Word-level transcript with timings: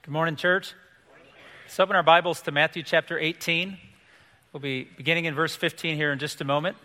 Good 0.00 0.10
morning, 0.10 0.36
church. 0.36 0.72
Let's 1.66 1.78
open 1.78 1.96
our 1.96 2.02
Bibles 2.02 2.40
to 2.40 2.50
Matthew 2.50 2.82
chapter 2.82 3.18
18. 3.18 3.76
We'll 4.54 4.60
be 4.60 4.88
beginning 4.96 5.26
in 5.26 5.34
verse 5.34 5.54
15 5.54 5.96
here 5.96 6.12
in 6.12 6.18
just 6.18 6.40
a 6.40 6.46
moment. 6.46 6.78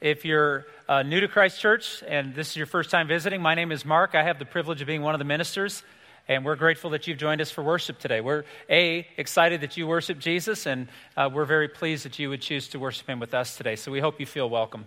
If 0.00 0.24
you're 0.24 0.64
uh, 0.88 1.02
new 1.02 1.20
to 1.20 1.28
Christ 1.28 1.60
Church 1.60 2.02
and 2.08 2.34
this 2.34 2.48
is 2.48 2.56
your 2.56 2.64
first 2.64 2.88
time 2.88 3.06
visiting, 3.06 3.42
my 3.42 3.54
name 3.54 3.70
is 3.70 3.84
Mark. 3.84 4.14
I 4.14 4.22
have 4.22 4.38
the 4.38 4.46
privilege 4.46 4.80
of 4.80 4.86
being 4.86 5.02
one 5.02 5.14
of 5.14 5.18
the 5.18 5.26
ministers, 5.26 5.82
and 6.26 6.42
we're 6.42 6.56
grateful 6.56 6.88
that 6.90 7.06
you've 7.06 7.18
joined 7.18 7.42
us 7.42 7.50
for 7.50 7.62
worship 7.62 7.98
today. 7.98 8.22
We're, 8.22 8.44
A, 8.70 9.06
excited 9.18 9.60
that 9.60 9.76
you 9.76 9.86
worship 9.86 10.18
Jesus, 10.18 10.64
and 10.64 10.88
uh, 11.18 11.28
we're 11.30 11.44
very 11.44 11.68
pleased 11.68 12.06
that 12.06 12.18
you 12.18 12.30
would 12.30 12.40
choose 12.40 12.66
to 12.68 12.78
worship 12.78 13.10
Him 13.10 13.20
with 13.20 13.34
us 13.34 13.58
today. 13.58 13.76
So 13.76 13.92
we 13.92 14.00
hope 14.00 14.18
you 14.18 14.24
feel 14.24 14.48
welcome. 14.48 14.86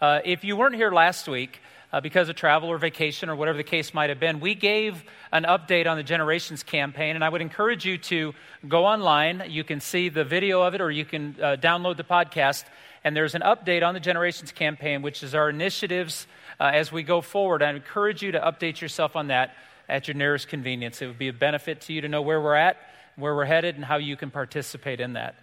Uh, 0.00 0.20
if 0.24 0.44
you 0.44 0.54
weren't 0.54 0.76
here 0.76 0.92
last 0.92 1.26
week, 1.26 1.58
uh, 1.92 2.00
because 2.00 2.28
of 2.28 2.36
travel 2.36 2.68
or 2.68 2.78
vacation 2.78 3.28
or 3.28 3.34
whatever 3.34 3.58
the 3.58 3.64
case 3.64 3.92
might 3.92 4.10
have 4.10 4.20
been, 4.20 4.38
we 4.38 4.54
gave 4.54 5.02
an 5.32 5.42
update 5.42 5.88
on 5.88 5.96
the 5.96 6.04
Generations 6.04 6.62
campaign, 6.62 7.16
and 7.16 7.24
I 7.24 7.28
would 7.28 7.42
encourage 7.42 7.84
you 7.84 7.98
to 7.98 8.32
go 8.68 8.86
online. 8.86 9.42
You 9.48 9.64
can 9.64 9.80
see 9.80 10.08
the 10.08 10.24
video 10.24 10.62
of 10.62 10.76
it, 10.76 10.80
or 10.80 10.92
you 10.92 11.04
can 11.04 11.36
uh, 11.42 11.56
download 11.60 11.96
the 11.96 12.04
podcast 12.04 12.62
and 13.04 13.16
there's 13.16 13.34
an 13.34 13.42
update 13.42 13.86
on 13.86 13.94
the 13.94 14.00
Generations 14.00 14.52
campaign, 14.52 15.02
which 15.02 15.22
is 15.22 15.34
our 15.34 15.48
initiatives 15.48 16.26
uh, 16.60 16.70
as 16.72 16.92
we 16.92 17.02
go 17.02 17.20
forward. 17.20 17.62
I 17.62 17.70
encourage 17.70 18.22
you 18.22 18.32
to 18.32 18.40
update 18.40 18.80
yourself 18.80 19.16
on 19.16 19.28
that 19.28 19.54
at 19.88 20.08
your 20.08 20.14
nearest 20.14 20.48
convenience. 20.48 21.02
It 21.02 21.06
would 21.06 21.18
be 21.18 21.28
a 21.28 21.32
benefit 21.32 21.80
to 21.82 21.92
you 21.92 22.00
to 22.02 22.08
know 22.08 22.22
where 22.22 22.40
we're 22.40 22.54
at, 22.54 22.76
where 23.16 23.34
we're 23.34 23.44
headed, 23.44 23.76
and 23.76 23.84
how 23.84 23.96
you 23.96 24.16
can 24.16 24.30
participate 24.30 25.00
in 25.00 25.14
that. 25.14 25.34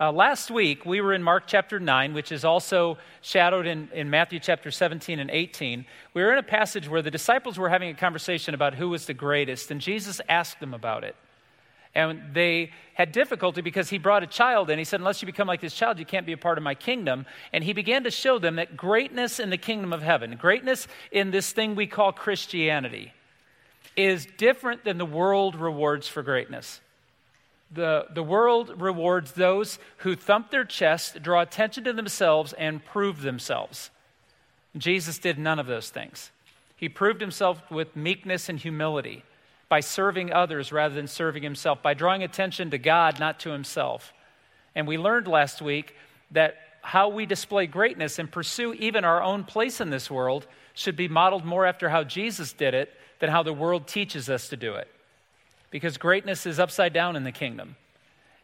Uh, 0.00 0.10
last 0.10 0.50
week, 0.50 0.86
we 0.86 1.02
were 1.02 1.12
in 1.12 1.22
Mark 1.22 1.44
chapter 1.46 1.78
9, 1.78 2.14
which 2.14 2.32
is 2.32 2.42
also 2.42 2.96
shadowed 3.20 3.66
in, 3.66 3.88
in 3.92 4.08
Matthew 4.08 4.40
chapter 4.40 4.70
17 4.70 5.18
and 5.18 5.30
18. 5.30 5.84
We 6.14 6.22
were 6.22 6.32
in 6.32 6.38
a 6.38 6.42
passage 6.42 6.88
where 6.88 7.02
the 7.02 7.10
disciples 7.10 7.58
were 7.58 7.68
having 7.68 7.90
a 7.90 7.94
conversation 7.94 8.54
about 8.54 8.74
who 8.74 8.88
was 8.88 9.04
the 9.04 9.12
greatest, 9.12 9.70
and 9.70 9.78
Jesus 9.78 10.20
asked 10.26 10.58
them 10.58 10.72
about 10.72 11.04
it. 11.04 11.16
And 11.94 12.22
they 12.32 12.70
had 12.94 13.12
difficulty 13.12 13.62
because 13.62 13.90
he 13.90 13.98
brought 13.98 14.22
a 14.22 14.26
child 14.26 14.70
and 14.70 14.78
he 14.78 14.84
said, 14.84 15.00
Unless 15.00 15.22
you 15.22 15.26
become 15.26 15.48
like 15.48 15.60
this 15.60 15.74
child, 15.74 15.98
you 15.98 16.04
can't 16.04 16.26
be 16.26 16.32
a 16.32 16.38
part 16.38 16.56
of 16.56 16.62
my 16.62 16.74
kingdom. 16.74 17.26
And 17.52 17.64
he 17.64 17.72
began 17.72 18.04
to 18.04 18.10
show 18.10 18.38
them 18.38 18.56
that 18.56 18.76
greatness 18.76 19.40
in 19.40 19.50
the 19.50 19.56
kingdom 19.56 19.92
of 19.92 20.02
heaven, 20.02 20.36
greatness 20.36 20.86
in 21.10 21.30
this 21.30 21.50
thing 21.52 21.74
we 21.74 21.86
call 21.86 22.12
Christianity, 22.12 23.12
is 23.96 24.26
different 24.38 24.84
than 24.84 24.98
the 24.98 25.06
world 25.06 25.56
rewards 25.56 26.06
for 26.06 26.22
greatness. 26.22 26.80
The, 27.72 28.06
the 28.12 28.22
world 28.22 28.80
rewards 28.80 29.32
those 29.32 29.78
who 29.98 30.16
thump 30.16 30.50
their 30.50 30.64
chest, 30.64 31.22
draw 31.22 31.40
attention 31.40 31.84
to 31.84 31.92
themselves, 31.92 32.52
and 32.52 32.84
prove 32.84 33.22
themselves. 33.22 33.90
Jesus 34.76 35.18
did 35.18 35.38
none 35.38 35.58
of 35.58 35.66
those 35.66 35.90
things. 35.90 36.30
He 36.76 36.88
proved 36.88 37.20
himself 37.20 37.68
with 37.70 37.96
meekness 37.96 38.48
and 38.48 38.58
humility 38.58 39.24
by 39.70 39.80
serving 39.80 40.32
others 40.32 40.72
rather 40.72 40.94
than 40.94 41.06
serving 41.06 41.44
himself, 41.44 41.80
by 41.80 41.94
drawing 41.94 42.22
attention 42.22 42.70
to 42.72 42.76
God, 42.76 43.18
not 43.20 43.40
to 43.40 43.50
himself. 43.50 44.12
And 44.74 44.86
we 44.86 44.98
learned 44.98 45.28
last 45.28 45.62
week 45.62 45.94
that 46.32 46.56
how 46.82 47.08
we 47.08 47.24
display 47.24 47.66
greatness 47.66 48.18
and 48.18 48.30
pursue 48.30 48.74
even 48.74 49.04
our 49.04 49.22
own 49.22 49.44
place 49.44 49.80
in 49.80 49.88
this 49.88 50.10
world 50.10 50.46
should 50.74 50.96
be 50.96 51.06
modeled 51.06 51.44
more 51.44 51.66
after 51.66 51.88
how 51.88 52.02
Jesus 52.02 52.52
did 52.52 52.74
it 52.74 52.92
than 53.20 53.30
how 53.30 53.44
the 53.44 53.52
world 53.52 53.86
teaches 53.86 54.28
us 54.28 54.48
to 54.48 54.56
do 54.56 54.74
it. 54.74 54.88
Because 55.70 55.98
greatness 55.98 56.46
is 56.46 56.58
upside 56.58 56.92
down 56.92 57.14
in 57.14 57.22
the 57.22 57.32
kingdom. 57.32 57.76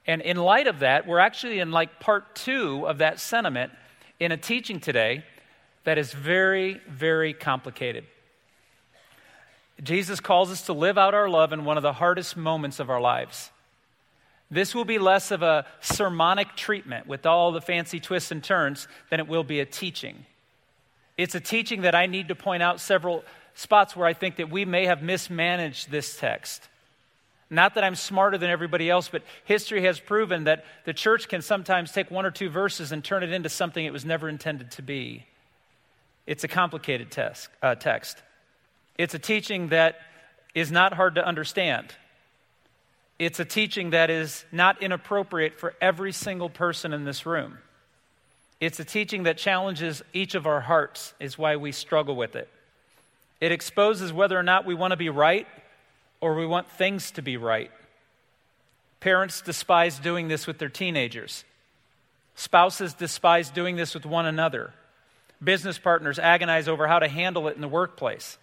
And 0.06 0.22
in 0.22 0.36
light 0.36 0.69
of 0.69 0.78
that, 0.78 1.09
we're 1.09 1.19
actually 1.19 1.59
in 1.59 1.72
like 1.72 1.98
part 1.98 2.36
two 2.36 2.86
of 2.86 2.98
that 2.98 3.19
sentiment 3.19 3.72
in 4.20 4.31
a 4.31 4.36
teaching 4.36 4.78
today 4.78 5.25
that 5.82 5.98
is 5.98 6.12
very, 6.12 6.81
very 6.88 7.34
complicated. 7.34 8.04
Jesus 9.82 10.20
calls 10.20 10.50
us 10.50 10.62
to 10.66 10.72
live 10.72 10.97
out 10.97 11.14
our 11.14 11.28
love 11.28 11.53
in 11.53 11.64
one 11.64 11.76
of 11.76 11.82
the 11.82 11.92
hardest 11.92 12.37
moments 12.37 12.81
of 12.81 12.88
our 12.88 13.00
lives. 13.00 13.50
This 14.50 14.75
will 14.75 14.84
be 14.84 14.98
less 14.98 15.31
of 15.31 15.42
a 15.42 15.66
sermonic 15.81 16.54
treatment 16.56 17.06
with 17.06 17.26
all 17.26 17.53
the 17.53 17.60
fancy 17.60 18.00
twists 18.00 18.31
and 18.31 18.42
turns 18.42 18.86
than 19.10 19.20
it 19.20 19.28
will 19.28 19.44
be 19.44 19.60
a 19.60 19.66
teaching. 19.66 20.25
It's 21.19 21.34
a 21.34 21.41
teaching 21.41 21.82
that 21.82 21.94
I 21.94 22.06
need 22.06 22.28
to 22.28 22.34
point 22.34 22.62
out 22.62 22.81
several 22.81 23.25
spots 23.54 23.97
where 23.97 24.06
I 24.06 24.12
think 24.12 24.36
that 24.36 24.50
we 24.50 24.65
may 24.65 24.86
have 24.86 25.03
mismanaged 25.03 25.91
this 25.91 26.16
text. 26.16 26.69
Not 27.48 27.75
that 27.75 27.84
I'm 27.84 27.94
smarter 27.94 28.38
than 28.38 28.50
everybody 28.50 28.91
else, 28.91 29.09
but 29.09 29.22
history 29.44 29.82
has 29.82 30.00
proven 30.00 30.44
that 30.44 30.65
the 30.84 30.92
church 30.92 31.28
can 31.28 31.42
sometimes 31.42 31.92
take 31.92 32.10
one 32.10 32.26
or 32.26 32.31
two 32.31 32.48
verses 32.48 32.92
and 32.92 33.04
turn 33.04 33.22
it 33.22 33.32
into 33.32 33.48
something 33.48 33.84
it 33.84 33.92
was 33.92 34.04
never 34.04 34.28
intended 34.28 34.72
to 34.72 34.82
be. 34.82 35.25
It's 36.26 36.44
a 36.44 36.48
complicated 36.48 37.10
text. 37.10 37.48
Uh, 37.62 37.76
text. 37.76 38.20
It's 38.99 39.15
a 39.15 39.19
teaching 39.19 39.69
that 39.69 39.97
is 40.55 40.73
not 40.73 40.93
hard 40.95 41.17
to 41.17 41.27
understand. 41.27 41.95
It's 43.19 43.41
a 43.41 43.45
teaching 43.45 43.91
that 43.91 44.11
is 44.11 44.45
not 44.53 44.83
inappropriate 44.83 45.59
for 45.59 45.75
every 45.81 46.12
single 46.12 46.51
person 46.51 46.93
in 46.93 47.05
this 47.05 47.27
room. 47.27 47.59
It's 48.61 48.81
a 48.81 48.84
teaching 48.84 49.25
that 49.25 49.37
challenges 49.37 50.03
each 50.12 50.34
of 50.34 50.47
our 50.47 50.61
hearts, 50.61 51.15
is 51.21 51.37
why 51.37 51.57
we 51.57 51.73
struggle 51.73 52.17
with 52.17 52.37
it. 52.37 52.49
It 53.41 53.53
exposes 53.53 54.12
whether 54.12 54.39
or 54.39 54.43
not 54.43 54.65
we 54.65 54.75
want 54.75 54.93
to 54.93 54.97
be 54.97 55.11
right 55.11 55.47
or 56.21 56.34
we 56.34 56.47
want 56.47 56.71
things 56.71 57.11
to 57.13 57.23
be 57.23 57.37
right. 57.37 57.71
Parents 59.01 59.43
despise 59.43 59.99
doing 59.99 60.28
this 60.28 60.47
with 60.47 60.59
their 60.59 60.71
teenagers. 60.71 61.45
Spouses 62.34 62.95
despise 62.95 63.51
doing 63.51 63.77
this 63.77 63.95
with 63.95 64.07
one 64.07 64.27
another. 64.27 64.73
Business 65.43 65.78
partners 65.78 66.19
agonize 66.19 66.67
over 66.67 66.87
how 66.89 66.99
to 66.99 67.09
handle 67.09 67.49
it 67.49 67.57
in 67.57 67.61
the 67.61 67.69
workplace. 67.69 68.39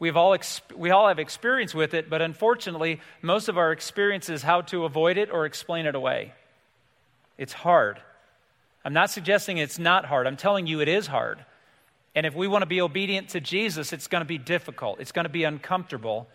We've 0.00 0.16
all 0.16 0.36
we 0.76 0.90
all 0.90 1.08
have 1.08 1.18
experience 1.18 1.74
with 1.74 1.92
it, 1.92 2.08
but 2.08 2.22
unfortunately, 2.22 3.00
most 3.20 3.48
of 3.48 3.58
our 3.58 3.72
experience 3.72 4.28
is 4.28 4.42
how 4.42 4.60
to 4.62 4.84
avoid 4.84 5.16
it 5.18 5.30
or 5.30 5.44
explain 5.44 5.86
it 5.86 5.94
away. 5.94 6.34
It's 7.36 7.52
hard. 7.52 8.00
I'm 8.84 8.92
not 8.92 9.10
suggesting 9.10 9.58
it's 9.58 9.78
not 9.78 10.04
hard. 10.04 10.26
I'm 10.26 10.36
telling 10.36 10.66
you 10.66 10.80
it 10.80 10.88
is 10.88 11.08
hard. 11.08 11.44
And 12.14 12.26
if 12.26 12.34
we 12.34 12.46
want 12.48 12.62
to 12.62 12.66
be 12.66 12.80
obedient 12.80 13.30
to 13.30 13.40
Jesus, 13.40 13.92
it's 13.92 14.06
going 14.06 14.22
to 14.22 14.28
be 14.28 14.38
difficult. 14.38 15.00
It's 15.00 15.12
going 15.12 15.24
to 15.24 15.30
be 15.30 15.44
uncomfortable, 15.44 16.28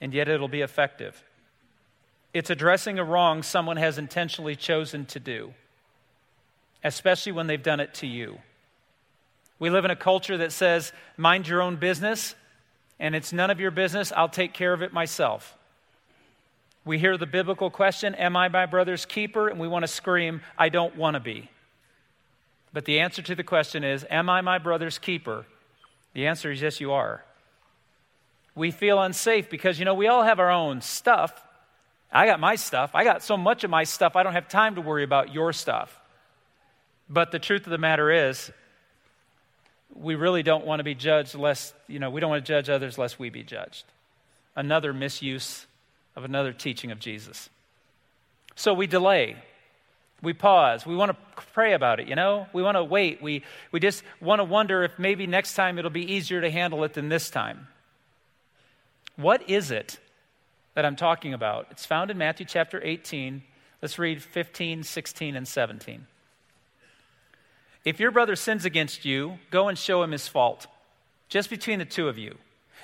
and 0.00 0.14
yet 0.14 0.28
it'll 0.28 0.48
be 0.48 0.62
effective. 0.62 1.22
It's 2.32 2.50
addressing 2.50 2.98
a 2.98 3.04
wrong 3.04 3.42
someone 3.42 3.76
has 3.76 3.98
intentionally 3.98 4.54
chosen 4.54 5.04
to 5.06 5.20
do, 5.20 5.52
especially 6.84 7.32
when 7.32 7.48
they've 7.48 7.62
done 7.62 7.80
it 7.80 7.94
to 7.94 8.06
you. 8.06 8.38
We 9.58 9.68
live 9.68 9.84
in 9.84 9.90
a 9.90 9.96
culture 9.96 10.38
that 10.38 10.52
says, 10.52 10.92
mind 11.16 11.48
your 11.48 11.60
own 11.60 11.76
business 11.76 12.34
and 13.00 13.16
it's 13.16 13.32
none 13.32 13.50
of 13.50 13.58
your 13.58 13.72
business. 13.72 14.12
I'll 14.14 14.28
take 14.28 14.52
care 14.52 14.72
of 14.72 14.82
it 14.82 14.92
myself. 14.92 15.56
We 16.84 16.98
hear 16.98 17.16
the 17.16 17.26
biblical 17.26 17.70
question, 17.70 18.14
Am 18.14 18.36
I 18.36 18.48
my 18.48 18.66
brother's 18.66 19.06
keeper? 19.06 19.48
And 19.48 19.58
we 19.58 19.66
want 19.66 19.82
to 19.82 19.88
scream, 19.88 20.42
I 20.56 20.68
don't 20.68 20.94
want 20.94 21.14
to 21.14 21.20
be. 21.20 21.50
But 22.72 22.84
the 22.84 23.00
answer 23.00 23.22
to 23.22 23.34
the 23.34 23.42
question 23.42 23.82
is, 23.82 24.06
Am 24.08 24.30
I 24.30 24.42
my 24.42 24.58
brother's 24.58 24.98
keeper? 24.98 25.46
The 26.12 26.26
answer 26.26 26.52
is 26.52 26.60
yes, 26.60 26.80
you 26.80 26.92
are. 26.92 27.24
We 28.54 28.70
feel 28.70 29.00
unsafe 29.00 29.48
because, 29.48 29.78
you 29.78 29.84
know, 29.84 29.94
we 29.94 30.08
all 30.08 30.22
have 30.22 30.38
our 30.38 30.50
own 30.50 30.80
stuff. 30.80 31.32
I 32.12 32.26
got 32.26 32.40
my 32.40 32.56
stuff. 32.56 32.90
I 32.94 33.04
got 33.04 33.22
so 33.22 33.36
much 33.36 33.64
of 33.64 33.70
my 33.70 33.84
stuff, 33.84 34.14
I 34.14 34.22
don't 34.22 34.34
have 34.34 34.48
time 34.48 34.74
to 34.74 34.80
worry 34.80 35.04
about 35.04 35.32
your 35.32 35.52
stuff. 35.52 35.98
But 37.08 37.30
the 37.30 37.38
truth 37.38 37.66
of 37.66 37.70
the 37.70 37.78
matter 37.78 38.10
is, 38.10 38.50
we 40.00 40.14
really 40.14 40.42
don't 40.42 40.64
want 40.64 40.80
to 40.80 40.84
be 40.84 40.94
judged 40.94 41.34
lest, 41.34 41.74
you 41.86 41.98
know, 41.98 42.10
we 42.10 42.20
don't 42.20 42.30
want 42.30 42.44
to 42.44 42.48
judge 42.48 42.70
others 42.70 42.96
lest 42.98 43.18
we 43.18 43.30
be 43.30 43.42
judged. 43.42 43.84
Another 44.56 44.92
misuse 44.92 45.66
of 46.16 46.24
another 46.24 46.52
teaching 46.52 46.90
of 46.90 46.98
Jesus. 46.98 47.50
So 48.56 48.74
we 48.74 48.86
delay. 48.86 49.36
We 50.22 50.32
pause. 50.32 50.84
We 50.84 50.96
want 50.96 51.12
to 51.12 51.42
pray 51.52 51.72
about 51.72 52.00
it, 52.00 52.08
you 52.08 52.14
know? 52.14 52.46
We 52.52 52.62
want 52.62 52.76
to 52.76 52.84
wait. 52.84 53.22
We, 53.22 53.42
we 53.72 53.80
just 53.80 54.02
want 54.20 54.40
to 54.40 54.44
wonder 54.44 54.82
if 54.82 54.98
maybe 54.98 55.26
next 55.26 55.54
time 55.54 55.78
it'll 55.78 55.90
be 55.90 56.12
easier 56.12 56.40
to 56.40 56.50
handle 56.50 56.84
it 56.84 56.94
than 56.94 57.08
this 57.08 57.30
time. 57.30 57.68
What 59.16 59.48
is 59.48 59.70
it 59.70 59.98
that 60.74 60.84
I'm 60.84 60.96
talking 60.96 61.34
about? 61.34 61.68
It's 61.70 61.86
found 61.86 62.10
in 62.10 62.18
Matthew 62.18 62.46
chapter 62.46 62.82
18. 62.82 63.42
Let's 63.80 63.98
read 63.98 64.22
15, 64.22 64.82
16, 64.82 65.36
and 65.36 65.48
17. 65.48 66.06
If 67.84 67.98
your 67.98 68.10
brother 68.10 68.36
sins 68.36 68.64
against 68.64 69.04
you, 69.04 69.38
go 69.50 69.68
and 69.68 69.78
show 69.78 70.02
him 70.02 70.12
his 70.12 70.28
fault, 70.28 70.66
just 71.28 71.48
between 71.48 71.78
the 71.78 71.84
two 71.84 72.08
of 72.08 72.18
you. 72.18 72.36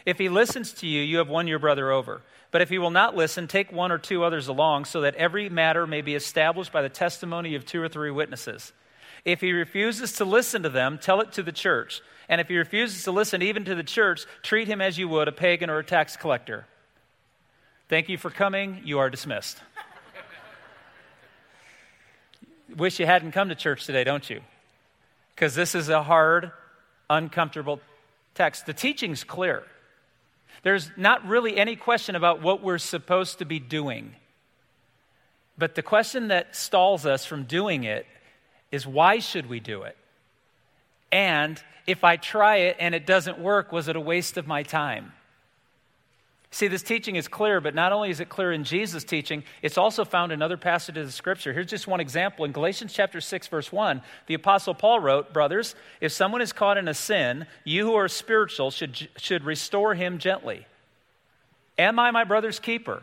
If 0.06 0.18
he 0.18 0.28
listens 0.28 0.72
to 0.74 0.86
you, 0.86 1.02
you 1.02 1.18
have 1.18 1.28
won 1.28 1.48
your 1.48 1.58
brother 1.58 1.90
over. 1.90 2.22
But 2.50 2.62
if 2.62 2.70
he 2.70 2.78
will 2.78 2.90
not 2.90 3.16
listen, 3.16 3.48
take 3.48 3.72
one 3.72 3.92
or 3.92 3.98
two 3.98 4.24
others 4.24 4.48
along, 4.48 4.86
so 4.86 5.00
that 5.02 5.16
every 5.16 5.48
matter 5.48 5.86
may 5.86 6.00
be 6.00 6.14
established 6.14 6.72
by 6.72 6.80
the 6.80 6.88
testimony 6.88 7.54
of 7.54 7.66
two 7.66 7.82
or 7.82 7.88
three 7.88 8.10
witnesses. 8.10 8.72
If 9.24 9.40
he 9.40 9.52
refuses 9.52 10.12
to 10.14 10.24
listen 10.24 10.62
to 10.62 10.68
them, 10.68 10.98
tell 10.98 11.20
it 11.20 11.32
to 11.32 11.42
the 11.42 11.52
church. 11.52 12.00
And 12.28 12.40
if 12.40 12.48
he 12.48 12.56
refuses 12.56 13.02
to 13.04 13.12
listen 13.12 13.42
even 13.42 13.64
to 13.64 13.74
the 13.74 13.82
church, 13.82 14.24
treat 14.42 14.68
him 14.68 14.80
as 14.80 14.96
you 14.96 15.08
would 15.08 15.28
a 15.28 15.32
pagan 15.32 15.68
or 15.68 15.78
a 15.78 15.84
tax 15.84 16.16
collector. 16.16 16.66
Thank 17.88 18.08
you 18.08 18.18
for 18.18 18.30
coming. 18.30 18.82
You 18.84 19.00
are 19.00 19.10
dismissed. 19.10 19.58
Wish 22.76 22.98
you 23.00 23.06
hadn't 23.06 23.32
come 23.32 23.48
to 23.48 23.54
church 23.54 23.84
today, 23.84 24.04
don't 24.04 24.28
you? 24.30 24.40
Because 25.36 25.54
this 25.54 25.74
is 25.74 25.90
a 25.90 26.02
hard, 26.02 26.50
uncomfortable 27.08 27.80
text. 28.34 28.66
The 28.66 28.72
teaching's 28.72 29.22
clear. 29.22 29.62
There's 30.62 30.90
not 30.96 31.28
really 31.28 31.58
any 31.58 31.76
question 31.76 32.16
about 32.16 32.42
what 32.42 32.62
we're 32.62 32.78
supposed 32.78 33.38
to 33.38 33.44
be 33.44 33.58
doing. 33.58 34.16
But 35.58 35.74
the 35.74 35.82
question 35.82 36.28
that 36.28 36.56
stalls 36.56 37.04
us 37.04 37.26
from 37.26 37.44
doing 37.44 37.84
it 37.84 38.06
is 38.72 38.86
why 38.86 39.18
should 39.18 39.48
we 39.48 39.60
do 39.60 39.82
it? 39.82 39.96
And 41.12 41.62
if 41.86 42.02
I 42.02 42.16
try 42.16 42.56
it 42.56 42.76
and 42.80 42.94
it 42.94 43.06
doesn't 43.06 43.38
work, 43.38 43.72
was 43.72 43.88
it 43.88 43.96
a 43.96 44.00
waste 44.00 44.38
of 44.38 44.46
my 44.46 44.62
time? 44.62 45.12
See, 46.50 46.68
this 46.68 46.82
teaching 46.82 47.16
is 47.16 47.28
clear, 47.28 47.60
but 47.60 47.74
not 47.74 47.92
only 47.92 48.10
is 48.10 48.20
it 48.20 48.28
clear 48.28 48.52
in 48.52 48.64
Jesus' 48.64 49.04
teaching, 49.04 49.44
it's 49.62 49.76
also 49.76 50.04
found 50.04 50.32
in 50.32 50.40
other 50.40 50.56
passages 50.56 51.08
of 51.08 51.14
Scripture. 51.14 51.52
Here's 51.52 51.66
just 51.66 51.86
one 51.86 52.00
example. 52.00 52.44
In 52.44 52.52
Galatians 52.52 52.92
chapter 52.92 53.20
6, 53.20 53.48
verse 53.48 53.72
1, 53.72 54.00
the 54.26 54.34
Apostle 54.34 54.74
Paul 54.74 55.00
wrote, 55.00 55.32
Brothers, 55.32 55.74
if 56.00 56.12
someone 56.12 56.40
is 56.40 56.52
caught 56.52 56.78
in 56.78 56.88
a 56.88 56.94
sin, 56.94 57.46
you 57.64 57.84
who 57.84 57.94
are 57.94 58.08
spiritual 58.08 58.70
should, 58.70 59.08
should 59.16 59.44
restore 59.44 59.94
him 59.94 60.18
gently. 60.18 60.66
Am 61.78 61.98
I 61.98 62.10
my 62.10 62.24
brother's 62.24 62.58
keeper? 62.58 63.02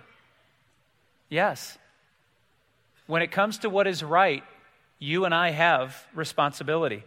Yes. 1.30 1.78
When 3.07 3.22
it 3.22 3.31
comes 3.31 3.60
to 3.60 3.69
what 3.69 3.88
is 3.88 4.04
right, 4.04 4.44
you 5.00 5.25
and 5.25 5.36
I 5.36 5.51
have 5.51 6.07
responsibility. 6.16 7.04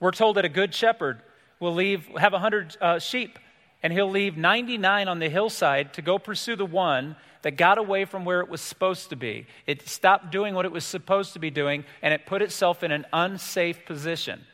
We're 0.00 0.10
told 0.10 0.36
that 0.36 0.44
a 0.44 0.50
good 0.50 0.74
shepherd 0.74 1.22
will 1.60 1.72
leave, 1.72 2.06
have 2.18 2.34
a 2.34 2.38
hundred 2.38 2.76
uh, 2.80 2.98
sheep, 2.98 3.38
and 3.86 3.92
he'll 3.92 4.10
leave 4.10 4.36
99 4.36 5.06
on 5.06 5.20
the 5.20 5.28
hillside 5.28 5.94
to 5.94 6.02
go 6.02 6.18
pursue 6.18 6.56
the 6.56 6.66
one 6.66 7.14
that 7.42 7.52
got 7.52 7.78
away 7.78 8.04
from 8.04 8.24
where 8.24 8.40
it 8.40 8.48
was 8.48 8.60
supposed 8.60 9.10
to 9.10 9.14
be. 9.14 9.46
It 9.64 9.88
stopped 9.88 10.32
doing 10.32 10.56
what 10.56 10.64
it 10.64 10.72
was 10.72 10.84
supposed 10.84 11.34
to 11.34 11.38
be 11.38 11.50
doing, 11.50 11.84
and 12.02 12.12
it 12.12 12.26
put 12.26 12.42
itself 12.42 12.82
in 12.82 12.90
an 12.90 13.06
unsafe 13.12 13.86
position. 13.86 14.44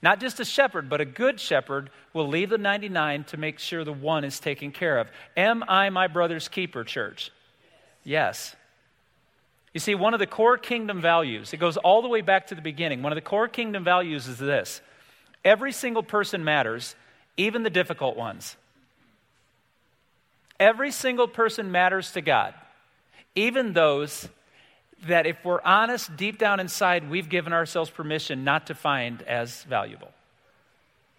Not 0.00 0.20
just 0.20 0.38
a 0.38 0.44
shepherd, 0.44 0.88
but 0.88 1.00
a 1.00 1.04
good 1.04 1.40
shepherd 1.40 1.90
will 2.12 2.28
leave 2.28 2.50
the 2.50 2.56
99 2.56 3.24
to 3.24 3.36
make 3.36 3.58
sure 3.58 3.82
the 3.82 3.92
one 3.92 4.22
is 4.22 4.38
taken 4.38 4.70
care 4.70 5.00
of. 5.00 5.10
Am 5.36 5.64
I 5.66 5.90
my 5.90 6.06
brother's 6.06 6.46
keeper, 6.46 6.84
church? 6.84 7.32
Yes. 8.04 8.54
You 9.74 9.80
see, 9.80 9.96
one 9.96 10.14
of 10.14 10.20
the 10.20 10.26
core 10.28 10.56
kingdom 10.56 11.00
values, 11.00 11.52
it 11.52 11.56
goes 11.56 11.78
all 11.78 12.00
the 12.00 12.06
way 12.06 12.20
back 12.20 12.46
to 12.46 12.54
the 12.54 12.62
beginning. 12.62 13.02
One 13.02 13.10
of 13.10 13.16
the 13.16 13.22
core 13.22 13.48
kingdom 13.48 13.82
values 13.82 14.28
is 14.28 14.38
this 14.38 14.80
every 15.44 15.72
single 15.72 16.04
person 16.04 16.44
matters, 16.44 16.94
even 17.36 17.62
the 17.62 17.70
difficult 17.70 18.16
ones. 18.16 18.56
Every 20.60 20.90
single 20.90 21.26
person 21.26 21.72
matters 21.72 22.12
to 22.12 22.20
God, 22.20 22.54
even 23.34 23.72
those 23.72 24.28
that, 25.06 25.26
if 25.26 25.44
we're 25.44 25.62
honest, 25.62 26.16
deep 26.16 26.38
down 26.38 26.60
inside, 26.60 27.10
we've 27.10 27.28
given 27.28 27.52
ourselves 27.52 27.90
permission 27.90 28.44
not 28.44 28.68
to 28.68 28.74
find 28.74 29.22
as 29.22 29.64
valuable, 29.64 30.12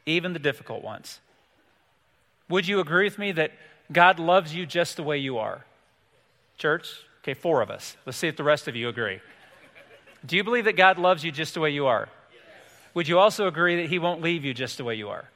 even 0.06 0.34
the 0.34 0.40
difficult 0.40 0.84
ones. 0.84 1.20
Would 2.50 2.68
you 2.68 2.80
agree 2.80 3.06
with 3.06 3.18
me 3.18 3.34
that 3.34 3.52
God 3.92 4.20
loves 4.20 4.56
you 4.56 4.66
just 4.66 4.96
the 4.96 5.04
way 5.04 5.18
you 5.18 5.38
are? 5.38 5.66
Church, 6.58 6.88
Okay, 7.24 7.34
four 7.34 7.62
of 7.62 7.72
us. 7.72 7.96
Let's 8.06 8.18
see 8.18 8.28
if 8.28 8.36
the 8.36 8.44
rest 8.44 8.68
of 8.68 8.76
you 8.76 8.90
agree. 8.90 9.22
Do 10.26 10.36
you 10.36 10.44
believe 10.44 10.66
that 10.66 10.76
God 10.76 10.98
loves 10.98 11.24
you 11.24 11.32
just 11.32 11.54
the 11.54 11.62
way 11.62 11.70
you 11.70 11.86
are? 11.86 12.10
Yes. 12.32 12.42
Would 12.94 13.08
you 13.08 13.18
also 13.18 13.48
agree 13.48 13.78
that 13.78 13.90
He 13.90 13.98
won't 13.98 14.22
leave 14.22 14.44
you 14.44 14.54
just 14.54 14.78
the 14.78 14.84
way 14.84 14.96
you 14.96 15.08
are? 15.08 15.30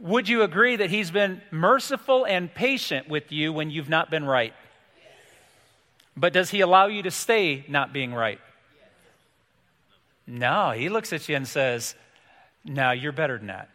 Would 0.00 0.28
you 0.28 0.42
agree 0.42 0.76
that 0.76 0.90
He's 0.90 1.10
been 1.10 1.40
merciful 1.50 2.26
and 2.26 2.52
patient 2.52 3.08
with 3.08 3.30
you 3.32 3.52
when 3.52 3.70
you've 3.70 3.88
not 3.88 4.10
been 4.10 4.24
right? 4.24 4.52
But 6.16 6.32
does 6.32 6.50
He 6.50 6.60
allow 6.60 6.86
you 6.86 7.02
to 7.02 7.10
stay 7.10 7.64
not 7.68 7.92
being 7.92 8.12
right? 8.12 8.40
No, 10.26 10.72
He 10.72 10.88
looks 10.88 11.12
at 11.12 11.28
you 11.28 11.36
and 11.36 11.46
says, 11.46 11.94
No, 12.64 12.90
you're 12.90 13.12
better 13.12 13.38
than 13.38 13.48
that. 13.48 13.68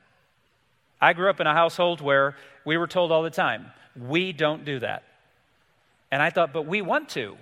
I 1.02 1.14
grew 1.14 1.30
up 1.30 1.40
in 1.40 1.48
a 1.48 1.54
household 1.54 2.02
where 2.02 2.36
we 2.66 2.78
were 2.78 2.88
told 2.88 3.12
all 3.12 3.24
the 3.24 3.30
time, 3.30 3.72
We 3.96 4.34
don't 4.34 4.66
do 4.66 4.80
that. 4.80 5.04
And 6.12 6.22
I 6.22 6.30
thought, 6.32 6.54
but 6.54 6.66
we 6.66 6.82
want 6.82 7.10
to. 7.10 7.38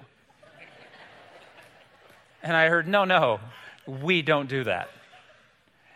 And 2.43 2.55
I 2.55 2.67
heard, 2.67 2.87
no, 2.87 3.05
no, 3.05 3.39
we 3.87 4.21
don't 4.21 4.47
do 4.47 4.63
that. 4.65 4.89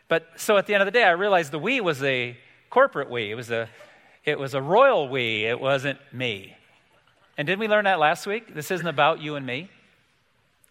But 0.07 0.27
so 0.35 0.57
at 0.57 0.65
the 0.65 0.73
end 0.73 0.81
of 0.81 0.85
the 0.85 0.91
day, 0.91 1.03
I 1.03 1.11
realized 1.11 1.51
the 1.51 1.59
we 1.59 1.79
was 1.79 2.01
a 2.03 2.37
corporate 2.71 3.11
we. 3.11 3.29
It 3.29 3.35
was 3.35 3.51
a, 3.51 3.69
it 4.25 4.39
was 4.39 4.55
a 4.55 4.61
royal 4.61 5.07
we. 5.07 5.45
It 5.45 5.59
wasn't 5.59 5.99
me. 6.11 6.55
And 7.37 7.45
didn't 7.45 7.59
we 7.59 7.67
learn 7.67 7.85
that 7.85 7.99
last 7.99 8.25
week? 8.25 8.55
This 8.55 8.71
isn't 8.71 8.87
about 8.87 9.21
you 9.21 9.35
and 9.35 9.45
me. 9.45 9.69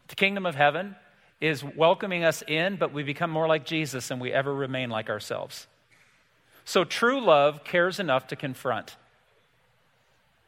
The 0.09 0.17
kingdom 0.17 0.47
of 0.47 0.57
heaven 0.57 0.97
is 1.41 1.63
welcoming 1.63 2.25
us 2.25 2.43
in, 2.47 2.77
but 2.77 2.93
we 2.93 3.03
become 3.03 3.31
more 3.31 3.47
like 3.47 3.65
Jesus 3.65 4.09
than 4.09 4.19
we 4.19 4.33
ever 4.33 4.53
remain 4.53 4.91
like 4.91 5.09
ourselves. 5.09 5.69
So 6.65 6.85
true 6.85 7.21
love 7.21 7.65
cares 7.65 8.01
enough 8.01 8.27
to 8.29 8.37
confront. 8.37 8.97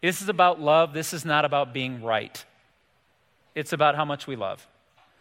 This 0.00 0.20
is 0.20 0.28
about 0.28 0.60
love. 0.60 0.92
This 0.92 1.12
is 1.12 1.24
not 1.24 1.44
about 1.44 1.72
being 1.72 2.02
right. 2.02 2.44
It's 3.54 3.72
about 3.72 3.94
how 3.94 4.04
much 4.04 4.26
we 4.26 4.36
love. 4.36 4.66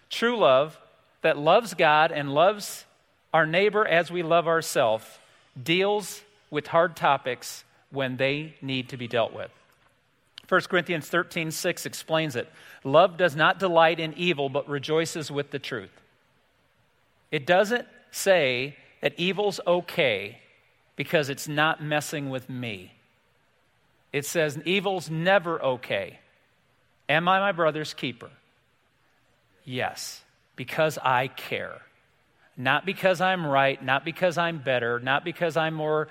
True 0.10 0.38
love 0.38 0.80
that 1.22 1.38
loves 1.38 1.74
God 1.74 2.12
and 2.12 2.34
loves 2.34 2.86
our 3.34 3.45
neighbor 3.45 3.86
as 3.86 4.12
we 4.12 4.24
love 4.24 4.48
ourselves 4.48 5.06
deals 5.62 6.21
with 6.50 6.68
hard 6.68 6.95
topics 6.95 7.63
when 7.89 8.18
they 8.18 8.56
need 8.62 8.89
to 8.89 8.98
be 8.98 9.07
dealt 9.07 9.33
with. 9.33 9.51
1 10.48 10.62
Corinthians 10.62 11.07
13, 11.07 11.51
6 11.51 11.86
explains 11.86 12.36
it. 12.36 12.50
Love 12.83 13.18
does 13.18 13.36
not 13.36 13.59
delight 13.59 14.00
in 14.00 14.13
evil, 14.15 14.50
but 14.50 14.68
rejoices 14.68 15.31
with 15.31 15.51
the 15.51 15.59
truth. 15.59 16.01
It 17.31 17.45
doesn't 17.45 17.88
say 18.12 18.75
that 19.01 19.18
evil's 19.18 19.59
okay 19.65 20.39
because 20.95 21.30
it's 21.30 21.48
not 21.48 21.81
messing 21.81 22.30
with 22.30 22.50
me. 22.50 22.92
It 24.12 24.25
says, 24.25 24.59
Evil's 24.65 25.09
never 25.09 25.62
okay. 25.62 26.19
Am 27.07 27.27
I 27.27 27.39
my 27.39 27.51
brother's 27.51 27.94
keeper? 27.94 28.30
Yes, 29.63 30.21
because 30.56 30.98
I 30.98 31.27
care. 31.27 31.81
Not 32.57 32.86
because 32.86 33.22
I'm 33.22 33.46
right, 33.46 33.84
not 33.84 34.05
because 34.05 34.38
I'm 34.38 34.60
better, 34.60 35.00
not 35.00 35.24
because 35.24 35.58
I'm 35.58 35.74
more 35.74 36.10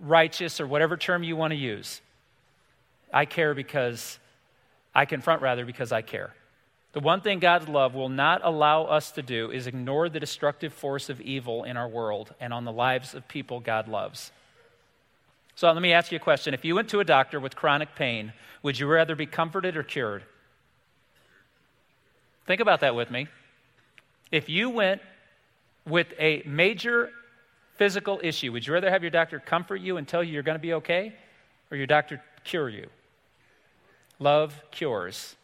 righteous 0.00 0.60
or 0.60 0.66
whatever 0.66 0.96
term 0.96 1.22
you 1.22 1.36
want 1.36 1.52
to 1.52 1.56
use. 1.56 2.00
I 3.12 3.24
care 3.24 3.54
because 3.54 4.18
I 4.94 5.04
confront, 5.04 5.42
rather, 5.42 5.64
because 5.64 5.92
I 5.92 6.02
care. 6.02 6.34
The 6.92 7.00
one 7.00 7.20
thing 7.20 7.40
God's 7.40 7.68
love 7.68 7.94
will 7.94 8.08
not 8.08 8.40
allow 8.44 8.84
us 8.84 9.10
to 9.12 9.22
do 9.22 9.50
is 9.50 9.66
ignore 9.66 10.08
the 10.08 10.20
destructive 10.20 10.72
force 10.72 11.08
of 11.08 11.20
evil 11.20 11.64
in 11.64 11.76
our 11.76 11.88
world 11.88 12.32
and 12.40 12.52
on 12.52 12.64
the 12.64 12.72
lives 12.72 13.14
of 13.14 13.26
people 13.26 13.58
God 13.58 13.88
loves. 13.88 14.30
So 15.56 15.70
let 15.70 15.82
me 15.82 15.92
ask 15.92 16.12
you 16.12 16.16
a 16.16 16.20
question. 16.20 16.54
If 16.54 16.64
you 16.64 16.74
went 16.74 16.88
to 16.90 17.00
a 17.00 17.04
doctor 17.04 17.40
with 17.40 17.56
chronic 17.56 17.94
pain, 17.96 18.32
would 18.62 18.78
you 18.78 18.86
rather 18.86 19.16
be 19.16 19.26
comforted 19.26 19.76
or 19.76 19.82
cured? 19.82 20.22
Think 22.46 22.60
about 22.60 22.80
that 22.80 22.94
with 22.94 23.10
me. 23.10 23.28
If 24.30 24.48
you 24.48 24.70
went 24.70 25.00
with 25.86 26.08
a 26.18 26.42
major 26.46 27.10
physical 27.76 28.20
issue, 28.22 28.52
would 28.52 28.66
you 28.66 28.72
rather 28.72 28.90
have 28.90 29.02
your 29.02 29.10
doctor 29.10 29.38
comfort 29.38 29.76
you 29.76 29.96
and 29.96 30.06
tell 30.06 30.22
you 30.22 30.32
you're 30.32 30.42
going 30.42 30.58
to 30.58 30.62
be 30.62 30.74
okay 30.74 31.14
or 31.70 31.76
your 31.76 31.86
doctor 31.86 32.22
cure 32.44 32.68
you? 32.68 32.88
Love 34.18 34.62
cures 34.70 35.36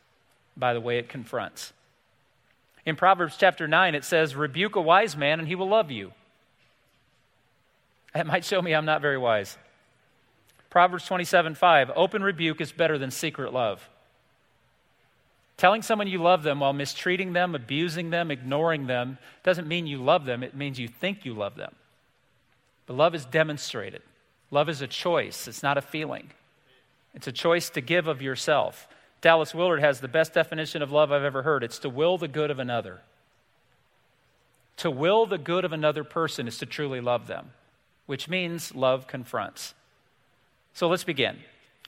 by 0.57 0.73
the 0.73 0.81
way 0.81 0.99
it 0.99 1.09
confronts. 1.09 1.73
In 2.87 2.97
Proverbs 2.97 3.37
chapter 3.39 3.69
9, 3.69 3.95
it 3.95 4.05
says, 4.05 4.35
Rebuke 4.35 4.77
a 4.77 4.81
wise 4.81 5.17
man 5.17 5.39
and 5.39 5.49
he 5.49 5.55
will 5.55 5.69
love 5.69 5.91
you. 5.91 6.13
That 8.15 8.27
might 8.27 8.45
show 8.45 8.61
me 8.61 8.75
I'm 8.75 8.85
not 8.85 9.03
very 9.03 9.19
wise. 9.19 9.57
Proverbs 10.71 11.05
27 11.07 11.57
5, 11.57 11.91
open 11.95 12.23
rebuke 12.23 12.61
is 12.61 12.73
better 12.73 12.97
than 12.97 13.11
secret 13.11 13.53
love. 13.53 13.89
Telling 15.61 15.83
someone 15.83 16.09
you 16.09 16.23
love 16.23 16.43
them 16.43 16.61
while 16.61 16.73
mistreating 16.73 17.35
them, 17.35 17.55
abusing 17.55 18.09
them, 18.09 18.31
ignoring 18.31 18.87
them 18.87 19.19
doesn't 19.43 19.69
mean 19.69 19.87
you 19.87 19.99
love 19.99 20.25
them, 20.25 20.43
it 20.43 20.57
means 20.57 20.81
you 20.81 20.89
think 20.89 21.27
you 21.27 21.35
love 21.35 21.55
them. 21.57 21.75
But 22.87 22.97
love 22.97 23.15
is 23.15 23.27
demonstrated. 23.27 24.01
Love 24.51 24.71
is 24.71 24.81
a 24.81 24.87
choice, 24.87 25.47
it's 25.47 25.63
not 25.63 25.77
a 25.77 25.83
feeling. 25.83 26.31
It's 27.13 27.27
a 27.27 27.33
choice 27.33 27.69
to 27.71 27.83
give 27.83 28.09
of 28.09 28.23
yourself. 28.23 28.89
Dallas 29.21 29.55
Willard 29.55 29.81
has 29.81 30.01
the 30.01 30.09
best 30.09 30.33
definition 30.33 30.81
of 30.81 30.93
love 30.93 31.13
I've 31.13 31.25
ever 31.25 31.43
heard 31.43 31.63
it's 31.63 31.79
to 31.81 31.91
will 31.91 32.17
the 32.17 32.27
good 32.27 32.51
of 32.51 32.59
another. 32.59 33.03
To 34.79 34.91
will 34.91 35.27
the 35.27 35.37
good 35.37 35.67
of 35.67 35.75
another 35.75 36.05
person 36.05 36.49
is 36.49 36.57
to 36.57 36.65
truly 36.65 37.03
love 37.03 37.27
them, 37.27 37.51
which 38.07 38.31
means 38.31 38.75
love 38.75 39.07
confronts. 39.07 39.75
So 40.73 40.89
let's 40.89 41.05
begin. 41.05 41.41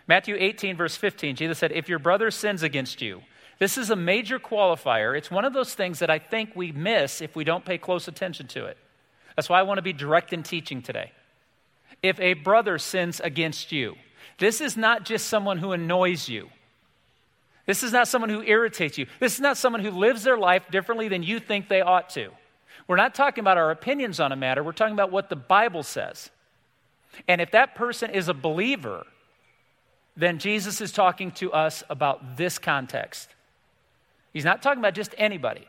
Matthew 0.07 0.37
18, 0.39 0.77
verse 0.77 0.97
15, 0.97 1.37
Jesus 1.37 1.57
said, 1.57 1.73
If 1.73 1.89
your 1.89 1.99
brother 1.99 2.31
sins 2.31 2.63
against 2.63 3.01
you, 3.01 3.23
This 3.63 3.79
is 3.79 3.91
a 3.91 3.95
major 3.97 4.41
qualifier. 4.41 5.17
It's 5.17 5.31
one 5.31 5.45
of 5.45 5.53
those 5.53 5.73
things 5.73 6.01
that 6.01 6.11
I 6.11 6.19
think 6.19 6.57
we 6.57 6.73
miss 6.73 7.23
if 7.23 7.37
we 7.37 7.45
don't 7.45 7.65
pay 7.65 7.79
close 7.79 8.09
attention 8.09 8.49
to 8.49 8.65
it. 8.65 8.77
That's 9.37 9.49
why 9.49 9.61
I 9.61 9.63
want 9.63 9.79
to 9.79 9.83
be 9.83 9.93
direct 9.93 10.33
in 10.33 10.43
teaching 10.43 10.83
today. 10.83 11.13
If 12.03 12.19
a 12.19 12.35
brother 12.35 12.77
sins 12.79 13.21
against 13.21 13.71
you, 13.71 13.95
this 14.41 14.61
is 14.61 14.77
not 14.77 15.05
just 15.05 15.29
someone 15.29 15.59
who 15.59 15.71
annoys 15.71 16.29
you. 16.29 16.49
This 17.65 17.85
is 17.85 17.93
not 17.93 18.09
someone 18.09 18.31
who 18.31 18.43
irritates 18.43 18.99
you. 18.99 19.07
This 19.21 19.35
is 19.35 19.41
not 19.41 19.57
someone 19.57 19.85
who 19.85 19.93
lives 19.93 20.25
their 20.25 20.37
life 20.37 20.69
differently 20.73 21.07
than 21.07 21.23
you 21.23 21.39
think 21.39 21.69
they 21.69 21.83
ought 21.83 22.11
to. 22.11 22.31
We're 22.89 22.97
not 22.97 23.15
talking 23.15 23.43
about 23.43 23.59
our 23.59 23.71
opinions 23.71 24.19
on 24.19 24.33
a 24.33 24.37
matter, 24.37 24.65
we're 24.65 24.73
talking 24.73 24.95
about 24.95 25.13
what 25.13 25.29
the 25.29 25.37
Bible 25.37 25.85
says. 25.85 26.33
And 27.29 27.41
if 27.41 27.53
that 27.53 27.77
person 27.77 28.11
is 28.11 28.27
a 28.27 28.35
believer, 28.35 29.07
then 30.17 30.41
Jesus 30.41 30.81
is 30.81 30.91
talking 30.91 31.31
to 31.31 31.53
us 31.53 31.85
about 31.89 32.37
this 32.37 32.59
context. 32.59 33.29
He's 34.33 34.45
not 34.45 34.63
talking 34.63 34.79
about 34.79 34.95
just 34.95 35.15
anybody. 35.19 35.67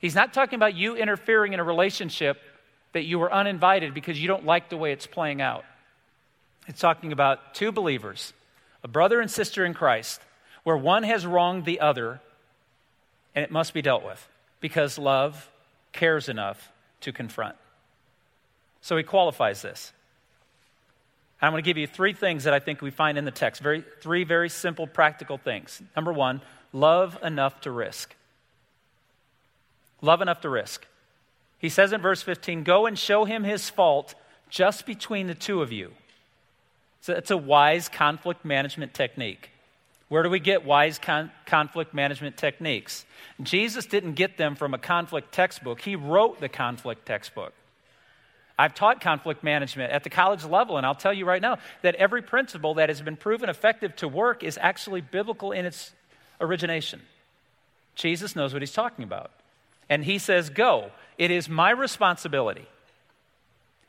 He's 0.00 0.14
not 0.14 0.32
talking 0.32 0.56
about 0.56 0.74
you 0.74 0.96
interfering 0.96 1.52
in 1.52 1.60
a 1.60 1.64
relationship 1.64 2.40
that 2.92 3.04
you 3.04 3.18
were 3.18 3.32
uninvited 3.32 3.94
because 3.94 4.20
you 4.20 4.26
don't 4.26 4.44
like 4.44 4.68
the 4.68 4.76
way 4.76 4.92
it's 4.92 5.06
playing 5.06 5.40
out. 5.40 5.64
It's 6.66 6.80
talking 6.80 7.12
about 7.12 7.54
two 7.54 7.72
believers, 7.72 8.32
a 8.82 8.88
brother 8.88 9.20
and 9.20 9.30
sister 9.30 9.64
in 9.64 9.74
Christ, 9.74 10.20
where 10.64 10.76
one 10.76 11.02
has 11.04 11.26
wronged 11.26 11.64
the 11.64 11.80
other, 11.80 12.20
and 13.34 13.44
it 13.44 13.50
must 13.50 13.74
be 13.74 13.82
dealt 13.82 14.04
with 14.04 14.28
because 14.60 14.98
love 14.98 15.50
cares 15.92 16.28
enough 16.28 16.72
to 17.02 17.12
confront. 17.12 17.56
So 18.80 18.96
he 18.96 19.02
qualifies 19.02 19.62
this. 19.62 19.92
I'm 21.42 21.52
going 21.52 21.62
to 21.62 21.66
give 21.66 21.78
you 21.78 21.86
three 21.86 22.12
things 22.12 22.44
that 22.44 22.52
I 22.52 22.58
think 22.58 22.82
we 22.82 22.90
find 22.90 23.16
in 23.16 23.24
the 23.24 23.30
text. 23.30 23.62
Very, 23.62 23.82
three 24.00 24.24
very 24.24 24.50
simple, 24.50 24.86
practical 24.86 25.38
things. 25.38 25.80
Number 25.96 26.12
one, 26.12 26.42
love 26.72 27.18
enough 27.22 27.60
to 27.62 27.70
risk. 27.70 28.14
Love 30.02 30.22
enough 30.22 30.40
to 30.42 30.48
risk. 30.48 30.86
He 31.58 31.68
says 31.68 31.92
in 31.92 32.00
verse 32.00 32.22
15, 32.22 32.62
Go 32.64 32.86
and 32.86 32.98
show 32.98 33.24
him 33.24 33.44
his 33.44 33.68
fault 33.68 34.14
just 34.48 34.86
between 34.86 35.26
the 35.26 35.34
two 35.34 35.62
of 35.62 35.72
you. 35.72 35.92
So 37.02 37.14
it's 37.14 37.30
a 37.30 37.36
wise 37.36 37.88
conflict 37.88 38.44
management 38.44 38.94
technique. 38.94 39.50
Where 40.08 40.22
do 40.22 40.30
we 40.30 40.40
get 40.40 40.64
wise 40.64 40.98
con- 40.98 41.30
conflict 41.46 41.94
management 41.94 42.36
techniques? 42.36 43.06
Jesus 43.42 43.86
didn't 43.86 44.14
get 44.14 44.36
them 44.36 44.56
from 44.56 44.74
a 44.74 44.78
conflict 44.78 45.32
textbook, 45.32 45.80
he 45.80 45.96
wrote 45.96 46.40
the 46.40 46.48
conflict 46.48 47.06
textbook. 47.06 47.52
I've 48.58 48.74
taught 48.74 49.00
conflict 49.00 49.42
management 49.42 49.90
at 49.90 50.04
the 50.04 50.10
college 50.10 50.44
level, 50.44 50.76
and 50.76 50.84
I'll 50.84 50.94
tell 50.94 51.14
you 51.14 51.24
right 51.24 51.40
now 51.40 51.58
that 51.80 51.94
every 51.94 52.20
principle 52.20 52.74
that 52.74 52.90
has 52.90 53.00
been 53.00 53.16
proven 53.16 53.48
effective 53.48 53.96
to 53.96 54.08
work 54.08 54.42
is 54.42 54.58
actually 54.60 55.00
biblical 55.00 55.52
in 55.52 55.64
its 55.64 55.92
origination. 56.40 57.02
Jesus 57.94 58.34
knows 58.34 58.52
what 58.52 58.62
he's 58.62 58.72
talking 58.72 59.04
about. 59.04 59.30
And 59.88 60.04
he 60.04 60.18
says, 60.18 60.50
Go. 60.50 60.90
It 61.18 61.30
is 61.30 61.48
my 61.48 61.70
responsibility. 61.70 62.66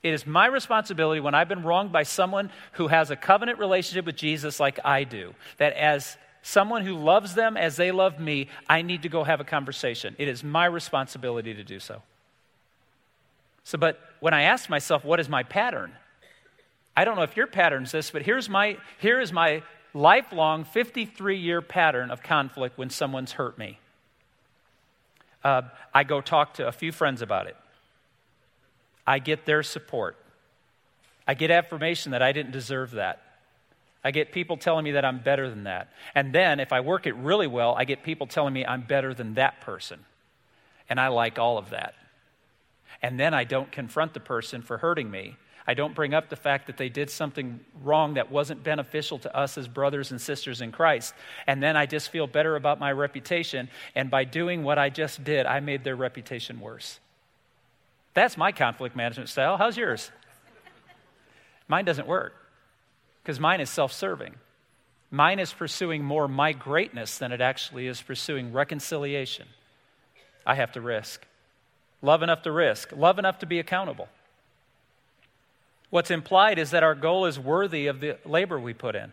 It 0.04 0.14
is 0.14 0.26
my 0.26 0.48
responsibility 0.48 1.22
when 1.22 1.36
I've 1.36 1.48
been 1.48 1.64
wronged 1.64 1.92
by 1.92 2.04
someone 2.04 2.50
who 2.74 2.88
has 2.88 3.12
a 3.12 3.16
covenant 3.16 3.60
relationship 3.60 4.06
with 4.06 4.16
Jesus 4.16 4.60
like 4.60 4.80
I 4.84 5.04
do, 5.04 5.36
that 5.58 5.74
as 5.74 6.18
someone 6.42 6.84
who 6.84 6.96
loves 6.98 7.36
them 7.36 7.56
as 7.56 7.76
they 7.76 7.92
love 7.92 8.20
me, 8.20 8.50
I 8.68 8.82
need 8.82 9.04
to 9.04 9.10
go 9.10 9.24
have 9.24 9.40
a 9.40 9.44
conversation. 9.44 10.16
It 10.18 10.28
is 10.28 10.44
my 10.44 10.66
responsibility 10.66 11.54
to 11.54 11.64
do 11.64 11.80
so. 11.80 12.02
So, 13.64 13.78
but 13.78 14.00
when 14.20 14.34
I 14.34 14.44
ask 14.44 14.70
myself, 14.70 15.06
what 15.06 15.20
is 15.20 15.30
my 15.30 15.44
pattern? 15.44 15.92
I 16.98 17.06
don't 17.06 17.16
know 17.16 17.22
if 17.22 17.38
your 17.38 17.48
pattern's 17.48 17.92
this, 17.92 18.12
but 18.12 18.24
here's 18.24 18.50
my, 18.50 18.78
here 19.00 19.22
is 19.22 19.32
my 19.32 19.62
lifelong 19.94 20.64
53 20.64 21.38
year 21.38 21.62
pattern 21.62 22.12
of 22.12 22.24
conflict 22.24 22.78
when 22.78 22.90
someone's 22.90 23.34
hurt 23.34 23.58
me. 23.58 23.80
Uh, 25.44 25.64
I 25.94 26.04
go 26.04 26.22
talk 26.22 26.56
to 26.56 26.68
a 26.68 26.72
few 26.72 26.92
friends 26.92 27.22
about 27.22 27.48
it. 27.48 27.58
I 29.06 29.20
get 29.20 29.46
their 29.46 29.64
support. 29.64 30.18
I 31.28 31.34
get 31.34 31.52
affirmation 31.52 32.12
that 32.12 32.22
I 32.22 32.32
didn't 32.32 32.52
deserve 32.52 32.92
that. 32.92 33.22
I 34.04 34.12
get 34.12 34.32
people 34.32 34.58
telling 34.58 34.84
me 34.84 34.92
that 34.92 35.06
I'm 35.06 35.20
better 35.20 35.50
than 35.50 35.66
that. 35.66 35.90
And 36.16 36.34
then, 36.34 36.60
if 36.60 36.74
I 36.74 36.80
work 36.80 37.06
it 37.06 37.16
really 37.16 37.48
well, 37.48 37.76
I 37.78 37.86
get 37.86 38.04
people 38.04 38.26
telling 38.26 38.54
me 38.54 38.66
I'm 38.66 38.82
better 38.82 39.14
than 39.14 39.36
that 39.36 39.62
person. 39.62 40.00
And 40.90 41.00
I 41.00 41.10
like 41.10 41.38
all 41.38 41.58
of 41.58 41.70
that. 41.70 41.94
And 43.02 43.20
then 43.20 43.34
I 43.34 43.44
don't 43.44 43.72
confront 43.72 44.14
the 44.14 44.20
person 44.20 44.62
for 44.62 44.80
hurting 44.80 45.10
me. 45.10 45.38
I 45.68 45.74
don't 45.74 45.94
bring 45.94 46.14
up 46.14 46.30
the 46.30 46.36
fact 46.36 46.68
that 46.68 46.78
they 46.78 46.90
did 46.90 47.10
something 47.10 47.60
wrong 47.84 48.16
that 48.16 48.32
wasn't 48.32 48.64
beneficial 48.64 49.20
to 49.20 49.36
us 49.36 49.58
as 49.58 49.68
brothers 49.68 50.12
and 50.12 50.20
sisters 50.20 50.62
in 50.62 50.72
Christ. 50.72 51.14
And 51.46 51.62
then 51.62 51.78
I 51.78 51.86
just 51.86 52.10
feel 52.10 52.28
better 52.28 52.56
about 52.56 52.80
my 52.80 52.92
reputation. 52.92 53.70
And 53.96 54.10
by 54.10 54.24
doing 54.24 54.64
what 54.64 54.80
I 54.80 54.90
just 54.90 55.24
did, 55.24 55.46
I 55.46 55.60
made 55.60 55.84
their 55.84 55.96
reputation 55.96 56.60
worse. 56.60 57.00
That's 58.14 58.38
my 58.38 58.52
conflict 58.52 58.96
management 58.96 59.30
style. 59.30 59.58
How's 59.58 59.78
yours? 59.78 60.12
Mine 61.68 61.86
doesn't 61.86 62.08
work 62.08 62.34
because 63.24 63.40
mine 63.40 63.62
is 63.62 63.70
self 63.70 63.94
serving. 63.94 64.36
Mine 65.12 65.40
is 65.40 65.54
pursuing 65.54 66.04
more 66.04 66.28
my 66.28 66.54
greatness 66.54 67.18
than 67.18 67.32
it 67.32 67.42
actually 67.42 67.88
is 67.88 68.02
pursuing 68.02 68.54
reconciliation. 68.54 69.48
I 70.46 70.56
have 70.56 70.72
to 70.74 70.82
risk. 70.82 71.26
Love 72.02 72.24
enough 72.24 72.42
to 72.44 72.52
risk, 72.52 72.92
love 72.96 73.20
enough 73.20 73.40
to 73.40 73.46
be 73.46 73.60
accountable. 73.60 74.08
What's 75.92 76.10
implied 76.10 76.58
is 76.58 76.72
that 76.72 76.84
our 76.84 76.96
goal 76.96 77.26
is 77.28 77.38
worthy 77.38 77.86
of 77.88 78.00
the 78.00 78.18
labor 78.26 78.60
we 78.60 78.74
put 78.74 78.96
in. 78.96 79.12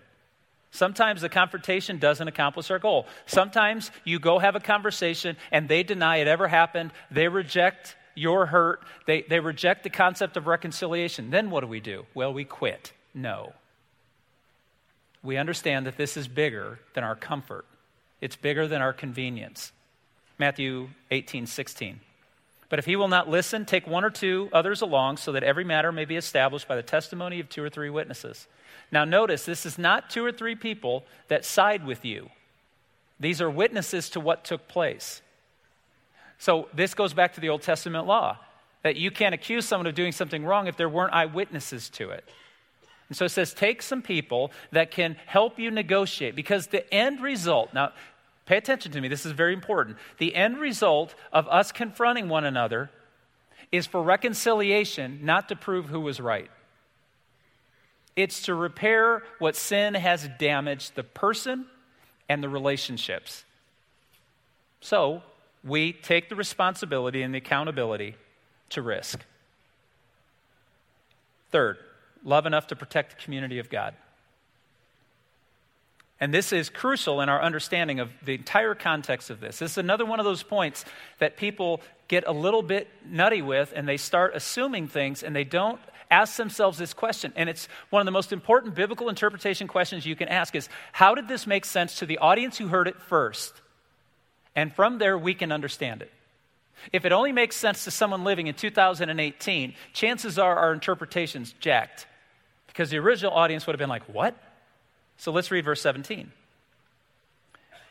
Sometimes 0.70 1.20
the 1.20 1.28
confrontation 1.28 1.98
doesn't 1.98 2.28
accomplish 2.28 2.70
our 2.70 2.78
goal. 2.78 3.06
Sometimes 3.26 3.90
you 4.04 4.18
go 4.18 4.38
have 4.38 4.54
a 4.54 4.60
conversation 4.60 5.36
and 5.50 5.68
they 5.68 5.82
deny 5.82 6.18
it 6.18 6.28
ever 6.28 6.46
happened. 6.46 6.92
They 7.10 7.28
reject 7.28 7.96
your 8.14 8.46
hurt. 8.46 8.82
They, 9.06 9.22
they 9.22 9.40
reject 9.40 9.82
the 9.82 9.90
concept 9.90 10.36
of 10.36 10.46
reconciliation. 10.46 11.30
Then 11.30 11.50
what 11.50 11.60
do 11.60 11.66
we 11.66 11.80
do? 11.80 12.06
Well, 12.14 12.32
we 12.32 12.44
quit. 12.44 12.92
No. 13.14 13.54
We 15.22 15.36
understand 15.36 15.86
that 15.86 15.96
this 15.96 16.16
is 16.16 16.28
bigger 16.28 16.78
than 16.94 17.02
our 17.02 17.16
comfort, 17.16 17.64
it's 18.20 18.36
bigger 18.36 18.68
than 18.68 18.82
our 18.82 18.92
convenience. 18.92 19.72
Matthew 20.38 20.90
18, 21.10 21.46
16. 21.46 22.00
But 22.68 22.78
if 22.78 22.84
he 22.84 22.96
will 22.96 23.08
not 23.08 23.28
listen, 23.28 23.64
take 23.64 23.86
one 23.86 24.04
or 24.04 24.10
two 24.10 24.50
others 24.52 24.82
along, 24.82 25.16
so 25.16 25.32
that 25.32 25.42
every 25.42 25.64
matter 25.64 25.90
may 25.90 26.04
be 26.04 26.16
established 26.16 26.68
by 26.68 26.76
the 26.76 26.82
testimony 26.82 27.40
of 27.40 27.48
two 27.48 27.62
or 27.62 27.70
three 27.70 27.90
witnesses. 27.90 28.46
Now, 28.92 29.04
notice 29.04 29.44
this 29.44 29.64
is 29.64 29.78
not 29.78 30.10
two 30.10 30.24
or 30.24 30.32
three 30.32 30.54
people 30.54 31.04
that 31.28 31.44
side 31.44 31.86
with 31.86 32.04
you, 32.04 32.30
these 33.20 33.40
are 33.40 33.50
witnesses 33.50 34.10
to 34.10 34.20
what 34.20 34.44
took 34.44 34.68
place. 34.68 35.22
So, 36.38 36.68
this 36.72 36.94
goes 36.94 37.14
back 37.14 37.34
to 37.34 37.40
the 37.40 37.48
Old 37.48 37.62
Testament 37.62 38.06
law 38.06 38.38
that 38.82 38.96
you 38.96 39.10
can't 39.10 39.34
accuse 39.34 39.66
someone 39.66 39.86
of 39.86 39.94
doing 39.94 40.12
something 40.12 40.44
wrong 40.44 40.66
if 40.66 40.76
there 40.76 40.88
weren't 40.88 41.12
eyewitnesses 41.12 41.88
to 41.90 42.10
it. 42.10 42.24
And 43.08 43.16
so 43.16 43.24
it 43.24 43.30
says, 43.30 43.54
take 43.54 43.82
some 43.82 44.02
people 44.02 44.52
that 44.72 44.90
can 44.90 45.16
help 45.26 45.58
you 45.58 45.70
negotiate 45.70 46.36
because 46.36 46.68
the 46.68 46.92
end 46.92 47.20
result, 47.20 47.72
now 47.72 47.92
Pay 48.48 48.56
attention 48.56 48.92
to 48.92 49.00
me, 49.02 49.08
this 49.08 49.26
is 49.26 49.32
very 49.32 49.52
important. 49.52 49.98
The 50.16 50.34
end 50.34 50.56
result 50.56 51.14
of 51.34 51.46
us 51.48 51.70
confronting 51.70 52.30
one 52.30 52.46
another 52.46 52.90
is 53.70 53.86
for 53.86 54.02
reconciliation, 54.02 55.20
not 55.22 55.50
to 55.50 55.56
prove 55.56 55.90
who 55.90 56.00
was 56.00 56.18
right. 56.18 56.50
It's 58.16 58.40
to 58.44 58.54
repair 58.54 59.22
what 59.38 59.54
sin 59.54 59.92
has 59.92 60.30
damaged 60.38 60.94
the 60.94 61.02
person 61.02 61.66
and 62.26 62.42
the 62.42 62.48
relationships. 62.48 63.44
So, 64.80 65.22
we 65.62 65.92
take 65.92 66.30
the 66.30 66.34
responsibility 66.34 67.20
and 67.20 67.34
the 67.34 67.38
accountability 67.38 68.16
to 68.70 68.80
risk. 68.80 69.26
Third, 71.50 71.76
love 72.24 72.46
enough 72.46 72.68
to 72.68 72.76
protect 72.76 73.10
the 73.10 73.22
community 73.22 73.58
of 73.58 73.68
God. 73.68 73.92
And 76.20 76.34
this 76.34 76.52
is 76.52 76.68
crucial 76.68 77.20
in 77.20 77.28
our 77.28 77.40
understanding 77.40 78.00
of 78.00 78.10
the 78.24 78.34
entire 78.34 78.74
context 78.74 79.30
of 79.30 79.40
this. 79.40 79.60
This 79.60 79.72
is 79.72 79.78
another 79.78 80.04
one 80.04 80.18
of 80.18 80.24
those 80.24 80.42
points 80.42 80.84
that 81.20 81.36
people 81.36 81.80
get 82.08 82.24
a 82.26 82.32
little 82.32 82.62
bit 82.62 82.88
nutty 83.06 83.42
with 83.42 83.72
and 83.76 83.86
they 83.86 83.96
start 83.96 84.32
assuming 84.34 84.88
things 84.88 85.22
and 85.22 85.34
they 85.36 85.44
don't 85.44 85.80
ask 86.10 86.36
themselves 86.36 86.78
this 86.78 86.92
question. 86.92 87.32
And 87.36 87.48
it's 87.48 87.68
one 87.90 88.00
of 88.00 88.06
the 88.06 88.12
most 88.12 88.32
important 88.32 88.74
biblical 88.74 89.08
interpretation 89.08 89.68
questions 89.68 90.06
you 90.06 90.16
can 90.16 90.28
ask 90.28 90.56
is 90.56 90.68
how 90.92 91.14
did 91.14 91.28
this 91.28 91.46
make 91.46 91.64
sense 91.64 91.98
to 91.98 92.06
the 92.06 92.18
audience 92.18 92.58
who 92.58 92.68
heard 92.68 92.88
it 92.88 93.00
first? 93.00 93.52
And 94.56 94.74
from 94.74 94.98
there 94.98 95.16
we 95.16 95.34
can 95.34 95.52
understand 95.52 96.02
it. 96.02 96.10
If 96.92 97.04
it 97.04 97.12
only 97.12 97.32
makes 97.32 97.56
sense 97.56 97.84
to 97.84 97.90
someone 97.90 98.24
living 98.24 98.46
in 98.46 98.54
2018, 98.54 99.74
chances 99.92 100.38
are 100.38 100.56
our 100.56 100.72
interpretation's 100.72 101.52
jacked. 101.60 102.06
Because 102.68 102.90
the 102.90 102.98
original 102.98 103.32
audience 103.32 103.66
would 103.66 103.74
have 103.74 103.78
been 103.78 103.88
like, 103.88 104.04
"What?" 104.04 104.36
So 105.18 105.32
let's 105.32 105.50
read 105.50 105.64
verse 105.64 105.82
17. 105.82 106.32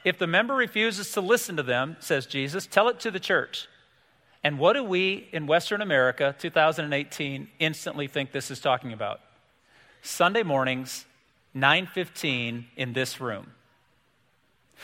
If 0.03 0.17
the 0.17 0.27
member 0.27 0.55
refuses 0.55 1.12
to 1.12 1.22
listen 1.22 1.57
to 1.57 1.63
them, 1.63 1.98
says 2.00 2.25
Jesus, 2.25 2.65
tell 2.65 2.88
it 2.88 3.00
to 3.01 3.12
the 3.12 3.19
church. 3.19 3.67
And 4.43 4.57
what 4.57 4.74
do 4.74 4.84
we 4.84 5.27
in 5.34 5.46
Western 5.48 5.81
America, 5.81 6.34
2018, 6.39 7.50
instantly 7.60 8.07
think 8.07 8.31
this 8.31 8.50
is 8.50 8.62
talking 8.62 8.93
about? 8.93 9.19
Sunday 10.01 10.43
mornings, 10.43 11.05
9:15 11.53 12.67
in 12.77 12.93
this 12.93 13.19
room. 13.19 13.53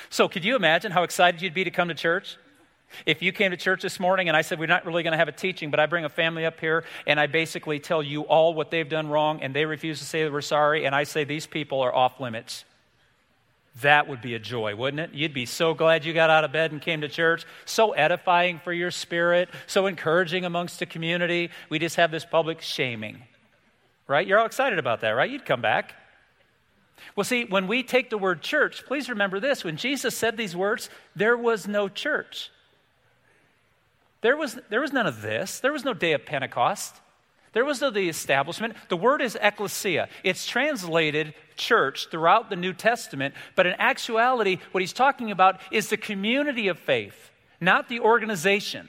So, 0.10 0.28
could 0.28 0.44
you 0.44 0.56
imagine 0.56 0.92
how 0.92 1.04
excited 1.04 1.42
you'd 1.42 1.54
be 1.54 1.64
to 1.64 1.72
come 1.72 1.88
to 1.88 1.94
church? 1.94 2.36
If 3.06 3.22
you 3.22 3.32
came 3.32 3.52
to 3.52 3.58
church 3.58 3.82
this 3.82 4.00
morning 4.00 4.28
and 4.28 4.38
I 4.38 4.42
said, 4.42 4.60
We're 4.60 4.66
not 4.66 4.86
really 4.86 5.04
going 5.04 5.12
to 5.12 5.18
have 5.18 5.28
a 5.28 5.34
teaching, 5.34 5.72
but 5.72 5.80
I 5.80 5.86
bring 5.86 6.06
a 6.06 6.10
family 6.10 6.46
up 6.46 6.60
here 6.60 6.84
and 7.08 7.20
I 7.20 7.28
basically 7.28 7.80
tell 7.80 8.04
you 8.04 8.22
all 8.22 8.54
what 8.54 8.72
they've 8.72 8.88
done 8.88 9.10
wrong 9.10 9.42
and 9.42 9.56
they 9.56 9.66
refuse 9.66 10.00
to 10.00 10.06
say 10.06 10.24
that 10.24 10.32
we're 10.32 10.42
sorry, 10.42 10.86
and 10.86 10.96
I 10.96 11.04
say 11.04 11.24
these 11.24 11.48
people 11.48 11.82
are 11.82 11.94
off 11.94 12.20
limits. 12.20 12.66
That 13.82 14.08
would 14.08 14.22
be 14.22 14.36
a 14.36 14.40
joy, 14.40 14.76
wouldn't 14.76 15.00
it? 15.00 15.18
You'd 15.18 15.34
be 15.34 15.48
so 15.48 15.74
glad 15.74 16.06
you 16.06 16.14
got 16.14 16.30
out 16.30 16.44
of 16.44 16.52
bed 16.52 16.72
and 16.72 16.82
came 16.82 17.02
to 17.02 17.10
church. 17.10 17.44
So 17.66 17.94
edifying 17.94 18.60
for 18.60 18.72
your 18.72 18.92
spirit, 18.92 19.50
so 19.66 19.88
encouraging 19.88 20.46
amongst 20.46 20.78
the 20.78 20.86
community. 20.86 21.50
We 21.70 21.80
just 21.80 21.96
have 21.96 22.12
this 22.12 22.24
public 22.24 22.62
shaming, 22.62 23.24
right? 24.08 24.28
You're 24.28 24.40
all 24.40 24.46
excited 24.46 24.78
about 24.78 25.02
that, 25.02 25.12
right? 25.12 25.30
You'd 25.30 25.46
come 25.46 25.62
back. 25.62 25.96
Well, 27.16 27.24
see, 27.24 27.46
when 27.46 27.68
we 27.68 27.82
take 27.82 28.12
the 28.12 28.18
word 28.18 28.42
church, 28.42 28.86
please 28.86 29.10
remember 29.10 29.40
this. 29.40 29.64
When 29.64 29.78
Jesus 29.78 30.16
said 30.16 30.38
these 30.38 30.56
words, 30.56 30.90
there 31.16 31.36
was 31.36 31.68
no 31.68 31.90
church. 31.90 32.52
There 34.24 34.38
was, 34.38 34.58
there 34.70 34.80
was 34.80 34.94
none 34.94 35.06
of 35.06 35.22
this. 35.22 35.60
There 35.60 35.74
was 35.74 35.84
no 35.84 35.94
day 35.94 36.14
of 36.14 36.26
Pentecost. 36.26 36.96
There 37.52 37.66
was 37.66 37.82
no 37.82 37.92
the 37.92 38.08
establishment. 38.08 38.74
The 38.88 38.96
word 38.98 39.22
is 39.22 39.38
ecclesia. 39.40 40.08
It's 40.24 40.48
translated 40.48 41.36
church 41.58 42.08
throughout 42.10 42.50
the 42.50 42.56
New 42.56 42.74
Testament, 42.74 43.36
but 43.56 43.68
in 43.68 43.76
actuality, 43.78 44.58
what 44.72 44.82
he's 44.82 44.94
talking 44.94 45.30
about 45.30 45.60
is 45.72 45.90
the 45.90 45.98
community 45.98 46.70
of 46.70 46.80
faith, 46.80 47.32
not 47.62 47.90
the 47.90 48.00
organization 48.00 48.88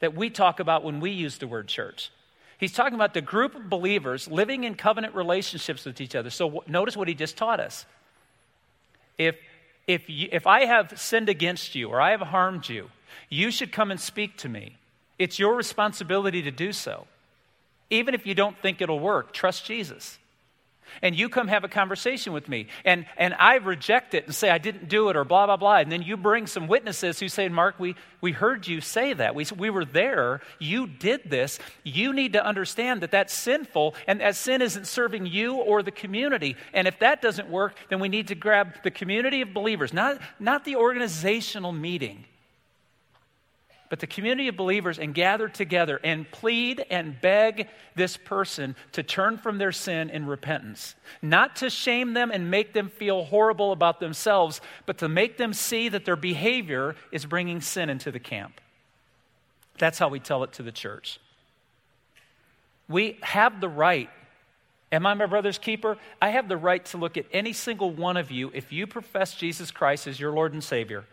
that 0.00 0.14
we 0.14 0.28
talk 0.28 0.58
about 0.58 0.82
when 0.82 0.98
we 0.98 1.12
use 1.12 1.38
the 1.38 1.46
word 1.46 1.68
church. 1.68 2.10
He's 2.58 2.72
talking 2.72 2.94
about 2.94 3.14
the 3.14 3.20
group 3.20 3.54
of 3.54 3.70
believers 3.70 4.28
living 4.28 4.64
in 4.64 4.74
covenant 4.74 5.14
relationships 5.14 5.84
with 5.84 6.00
each 6.00 6.16
other. 6.16 6.28
So 6.28 6.48
w- 6.48 6.70
notice 6.70 6.96
what 6.96 7.08
he 7.08 7.14
just 7.14 7.36
taught 7.36 7.60
us. 7.60 7.86
If, 9.16 9.36
if, 9.86 10.10
you, 10.10 10.28
if 10.32 10.46
I 10.46 10.66
have 10.66 11.00
sinned 11.00 11.28
against 11.28 11.76
you 11.76 11.88
or 11.88 12.00
I 12.00 12.10
have 12.10 12.20
harmed 12.20 12.68
you, 12.68 12.90
you 13.28 13.50
should 13.50 13.72
come 13.72 13.90
and 13.90 14.00
speak 14.00 14.36
to 14.38 14.48
me. 14.48 14.76
It's 15.18 15.38
your 15.38 15.54
responsibility 15.54 16.42
to 16.42 16.50
do 16.50 16.72
so. 16.72 17.06
Even 17.90 18.14
if 18.14 18.26
you 18.26 18.34
don't 18.34 18.58
think 18.58 18.80
it'll 18.80 19.00
work, 19.00 19.32
trust 19.32 19.64
Jesus. 19.64 20.18
And 21.00 21.16
you 21.16 21.28
come 21.28 21.48
have 21.48 21.64
a 21.64 21.68
conversation 21.68 22.32
with 22.32 22.48
me. 22.48 22.66
And, 22.84 23.06
and 23.16 23.34
i 23.38 23.54
reject 23.56 24.14
it 24.14 24.26
and 24.26 24.34
say 24.34 24.50
i 24.50 24.58
didn't 24.58 24.88
do 24.88 25.08
it 25.08 25.16
or 25.16 25.24
blah 25.24 25.46
blah 25.46 25.56
blah. 25.56 25.76
And 25.76 25.90
then 25.90 26.02
you 26.02 26.16
bring 26.16 26.46
some 26.46 26.66
witnesses 26.68 27.18
who 27.18 27.28
say 27.28 27.48
mark 27.48 27.78
we, 27.78 27.94
we 28.20 28.32
heard 28.32 28.66
you 28.66 28.80
say 28.80 29.12
that. 29.14 29.34
We, 29.34 29.46
we 29.56 29.70
were 29.70 29.84
there. 29.84 30.40
You 30.58 30.86
did 30.86 31.22
this. 31.30 31.58
You 31.82 32.12
need 32.12 32.34
to 32.34 32.44
understand 32.44 33.00
that 33.02 33.10
that's 33.10 33.32
sinful 33.32 33.94
and 34.06 34.20
that 34.20 34.36
sin 34.36 34.60
isn't 34.60 34.86
serving 34.86 35.26
you 35.26 35.54
or 35.54 35.82
the 35.82 35.90
community. 35.90 36.56
And 36.72 36.86
if 36.86 36.98
that 36.98 37.22
doesn't 37.22 37.48
work 37.48 37.76
then 37.88 38.00
we 38.00 38.08
need 38.08 38.28
to 38.28 38.34
grab 38.34 38.82
the 38.82 38.90
community 38.90 39.40
of 39.40 39.54
believers 39.54 39.92
not, 39.92 40.20
not 40.38 40.64
the 40.64 40.76
organizational 40.76 41.72
meeting 41.72 42.24
but 43.92 44.00
the 44.00 44.06
community 44.06 44.48
of 44.48 44.56
believers 44.56 44.98
and 44.98 45.12
gather 45.12 45.50
together 45.50 46.00
and 46.02 46.30
plead 46.30 46.82
and 46.88 47.20
beg 47.20 47.68
this 47.94 48.16
person 48.16 48.74
to 48.92 49.02
turn 49.02 49.36
from 49.36 49.58
their 49.58 49.70
sin 49.70 50.08
in 50.08 50.24
repentance. 50.24 50.94
Not 51.20 51.56
to 51.56 51.68
shame 51.68 52.14
them 52.14 52.30
and 52.30 52.50
make 52.50 52.72
them 52.72 52.88
feel 52.88 53.24
horrible 53.24 53.70
about 53.70 54.00
themselves, 54.00 54.62
but 54.86 54.96
to 54.96 55.10
make 55.10 55.36
them 55.36 55.52
see 55.52 55.90
that 55.90 56.06
their 56.06 56.16
behavior 56.16 56.96
is 57.10 57.26
bringing 57.26 57.60
sin 57.60 57.90
into 57.90 58.10
the 58.10 58.18
camp. 58.18 58.62
That's 59.76 59.98
how 59.98 60.08
we 60.08 60.20
tell 60.20 60.42
it 60.42 60.54
to 60.54 60.62
the 60.62 60.72
church. 60.72 61.20
We 62.88 63.18
have 63.20 63.60
the 63.60 63.68
right. 63.68 64.08
Am 64.90 65.04
I 65.04 65.12
my 65.12 65.26
brother's 65.26 65.58
keeper? 65.58 65.98
I 66.18 66.30
have 66.30 66.48
the 66.48 66.56
right 66.56 66.82
to 66.86 66.96
look 66.96 67.18
at 67.18 67.26
any 67.30 67.52
single 67.52 67.90
one 67.90 68.16
of 68.16 68.30
you 68.30 68.50
if 68.54 68.72
you 68.72 68.86
profess 68.86 69.34
Jesus 69.34 69.70
Christ 69.70 70.06
as 70.06 70.18
your 70.18 70.32
Lord 70.32 70.54
and 70.54 70.64
Savior 70.64 71.04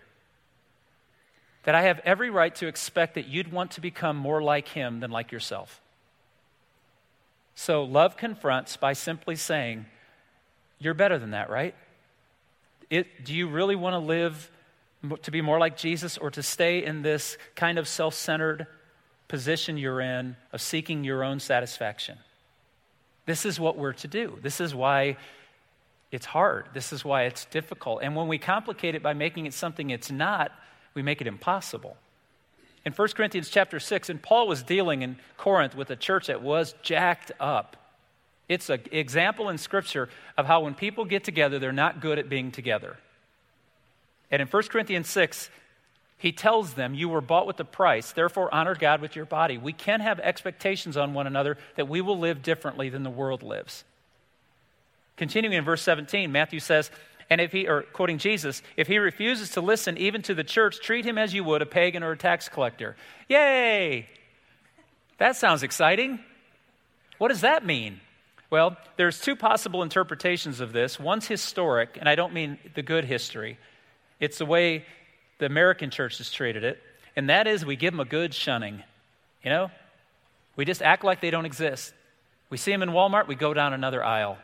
that 1.64 1.76
I 1.76 1.84
have 1.84 2.00
every 2.06 2.30
right 2.30 2.54
to 2.56 2.68
expect 2.68 3.16
that 3.16 3.28
you'd 3.28 3.52
want 3.52 3.72
to 3.72 3.82
become 3.82 4.16
more 4.16 4.42
like 4.42 4.70
him 4.70 5.00
than 5.00 5.12
like 5.12 5.32
yourself. 5.32 5.82
So 7.56 7.84
love 7.84 8.16
confronts 8.16 8.78
by 8.78 8.94
simply 8.94 9.36
saying, 9.36 9.86
You're 10.80 10.94
better 10.94 11.20
than 11.20 11.32
that, 11.32 11.50
right? 11.50 11.76
It, 12.90 13.26
do 13.26 13.36
you 13.36 13.48
really 13.48 13.76
want 13.76 13.94
to 13.94 14.00
live 14.00 14.50
to 15.22 15.32
be 15.32 15.42
more 15.42 15.60
like 15.60 15.78
Jesus 15.78 16.18
or 16.18 16.32
to 16.32 16.42
stay 16.42 16.84
in 16.84 17.02
this 17.02 17.38
kind 17.56 17.78
of 17.78 17.88
self 17.88 18.14
centered 18.14 18.68
position 19.28 19.78
you're 19.78 20.02
in 20.02 20.36
of 20.52 20.62
seeking 20.62 21.04
your 21.04 21.24
own 21.24 21.40
satisfaction? 21.40 22.18
This 23.26 23.46
is 23.46 23.60
what 23.60 23.78
we're 23.78 23.94
to 23.94 24.08
do. 24.08 24.40
This 24.42 24.60
is 24.60 24.74
why 24.74 25.18
it's 26.12 26.26
hard. 26.26 26.70
This 26.74 26.92
is 26.92 27.06
why 27.06 27.24
it's 27.24 27.46
difficult. 27.46 28.02
And 28.02 28.16
when 28.16 28.28
we 28.28 28.38
complicate 28.38 28.96
it 28.96 29.04
by 29.04 29.14
making 29.14 29.46
it 29.46 29.54
something 29.54 29.92
it's 29.92 30.10
not, 30.10 30.52
we 30.94 31.02
make 31.02 31.22
it 31.22 31.28
impossible. 31.28 31.98
In 32.86 32.94
1 32.94 33.08
Corinthians 33.10 33.50
chapter 33.50 33.80
6, 33.80 34.10
and 34.10 34.22
Paul 34.22 34.48
was 34.48 34.64
dealing 34.64 35.02
in 35.02 35.18
Corinth 35.38 35.76
with 35.76 35.90
a 35.90 35.96
church 35.96 36.28
that 36.28 36.42
was 36.42 36.74
jacked 36.82 37.32
up. 37.40 37.76
It's 38.48 38.70
an 38.70 38.82
example 38.92 39.50
in 39.50 39.58
Scripture 39.58 40.10
of 40.38 40.48
how 40.48 40.62
when 40.62 40.74
people 40.74 41.06
get 41.06 41.24
together, 41.24 41.60
they're 41.60 41.72
not 41.72 42.02
good 42.02 42.18
at 42.18 42.30
being 42.30 42.52
together. 42.52 42.98
And 44.32 44.42
in 44.42 44.48
1 44.48 44.64
Corinthians 44.64 45.10
6, 45.10 45.50
he 46.18 46.32
tells 46.32 46.74
them, 46.74 46.94
You 46.94 47.10
were 47.10 47.22
bought 47.22 47.48
with 47.48 47.60
a 47.60 47.66
price, 47.66 48.12
therefore 48.12 48.54
honor 48.54 48.76
God 48.76 49.02
with 49.02 49.16
your 49.16 49.26
body. 49.26 49.58
We 49.58 49.74
can 49.74 50.02
have 50.02 50.20
expectations 50.20 50.98
on 50.98 51.14
one 51.14 51.28
another 51.28 51.58
that 51.76 51.88
we 51.88 52.02
will 52.02 52.18
live 52.18 52.42
differently 52.42 52.90
than 52.90 53.04
the 53.04 53.10
world 53.10 53.44
lives. 53.44 53.84
Continuing 55.16 55.54
in 55.56 55.64
verse 55.64 55.82
17, 55.82 56.32
Matthew 56.32 56.60
says, 56.60 56.92
and 57.30 57.40
if 57.40 57.52
he, 57.52 57.68
or 57.68 57.84
quoting 57.84 58.18
Jesus, 58.18 58.64
if 58.76 58.88
he 58.88 58.98
refuses 58.98 59.52
to 59.52 59.62
listen 59.62 59.98
even 59.98 60.22
to 60.24 60.34
the 60.34 60.44
church, 60.44 60.80
treat 60.82 61.06
him 61.06 61.18
as 61.18 61.34
you 61.34 61.44
would 61.44 61.62
a 61.62 61.66
pagan 61.66 62.04
or 62.04 62.12
a 62.12 62.18
tax 62.18 62.50
collector. 62.50 62.96
Yay! 63.28 64.08
That 65.20 65.36
sounds 65.36 65.64
exciting. 65.64 66.20
What 67.18 67.28
does 67.28 67.42
that 67.42 67.66
mean? 67.66 68.00
Well, 68.50 68.78
there's 68.98 69.22
two 69.22 69.36
possible 69.36 69.84
interpretations 69.84 70.60
of 70.60 70.74
this. 70.74 71.00
One's 71.00 71.28
historic, 71.28 71.98
and 72.00 72.10
I 72.10 72.16
don't 72.16 72.34
mean 72.34 72.58
the 72.74 72.82
good 72.82 73.06
history. 73.06 73.60
It's 74.20 74.40
the 74.40 74.46
way 74.46 74.86
the 75.38 75.46
American 75.46 75.92
church 75.92 76.18
has 76.18 76.32
treated 76.32 76.64
it, 76.64 76.82
and 77.16 77.30
that 77.30 77.46
is 77.46 77.66
we 77.66 77.76
give 77.76 77.94
them 77.94 78.00
a 78.00 78.06
good 78.06 78.34
shunning. 78.34 78.84
You 79.44 79.52
know? 79.52 79.72
We 80.56 80.66
just 80.66 80.82
act 80.82 81.04
like 81.04 81.22
they 81.22 81.32
don't 81.32 81.46
exist. 81.46 81.94
We 82.50 82.58
see 82.58 82.72
them 82.72 82.82
in 82.82 82.90
Walmart, 82.90 83.28
we 83.28 83.36
go 83.36 83.54
down 83.54 83.74
another 83.74 84.04
aisle. 84.04 84.38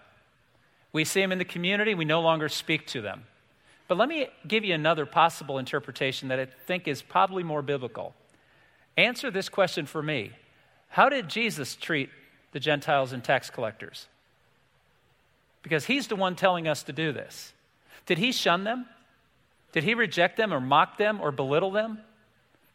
We 0.95 1.03
see 1.03 1.19
them 1.19 1.33
in 1.33 1.39
the 1.39 1.43
community, 1.43 1.93
we 1.93 2.05
no 2.05 2.21
longer 2.21 2.47
speak 2.47 2.87
to 2.87 3.01
them. 3.01 3.25
But 3.89 3.97
let 3.97 4.07
me 4.07 4.29
give 4.47 4.63
you 4.63 4.73
another 4.73 5.05
possible 5.05 5.57
interpretation 5.57 6.29
that 6.29 6.39
I 6.39 6.45
think 6.45 6.87
is 6.87 7.01
probably 7.01 7.43
more 7.43 7.61
biblical. 7.61 8.15
Answer 8.95 9.29
this 9.29 9.49
question 9.49 9.87
for 9.87 10.01
me 10.01 10.31
How 10.87 11.09
did 11.09 11.27
Jesus 11.27 11.75
treat 11.75 12.09
the 12.53 12.61
Gentiles 12.61 13.11
and 13.11 13.21
tax 13.21 13.49
collectors? 13.49 14.07
Because 15.63 15.83
he's 15.83 16.07
the 16.07 16.15
one 16.15 16.33
telling 16.33 16.65
us 16.65 16.81
to 16.83 16.93
do 16.93 17.11
this. 17.11 17.51
Did 18.05 18.17
he 18.17 18.31
shun 18.31 18.63
them? 18.63 18.85
Did 19.73 19.83
he 19.83 19.95
reject 19.95 20.37
them 20.37 20.53
or 20.53 20.61
mock 20.61 20.97
them 20.97 21.19
or 21.19 21.33
belittle 21.33 21.71
them? 21.71 21.99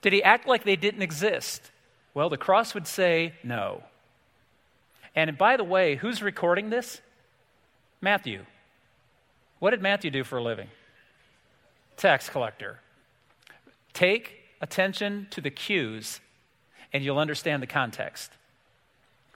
Did 0.03 0.13
he 0.13 0.23
act 0.23 0.47
like 0.47 0.65
they 0.65 0.77
didn't 0.77 1.01
exist? 1.01 1.71
Well, 2.13 2.29
the 2.29 2.37
cross 2.37 2.75
would 2.75 2.87
say 2.87 3.33
no. 3.43 3.83
And 5.17 5.39
by 5.39 5.57
the 5.57 5.65
way, 5.65 5.97
who's 5.97 6.23
recording 6.23 6.69
this? 6.69 7.01
Matthew. 8.01 8.45
What 9.59 9.71
did 9.71 9.83
Matthew 9.83 10.11
do 10.11 10.25
for 10.25 10.39
a 10.39 10.43
living? 10.43 10.69
Tax 11.97 12.31
collector. 12.31 12.81
Take 13.93 14.39
attention 14.61 15.27
to 15.31 15.41
the 15.41 15.51
cues 15.51 16.21
and 16.93 17.05
you'll 17.05 17.19
understand 17.19 17.63
the 17.63 17.67
context. 17.67 18.33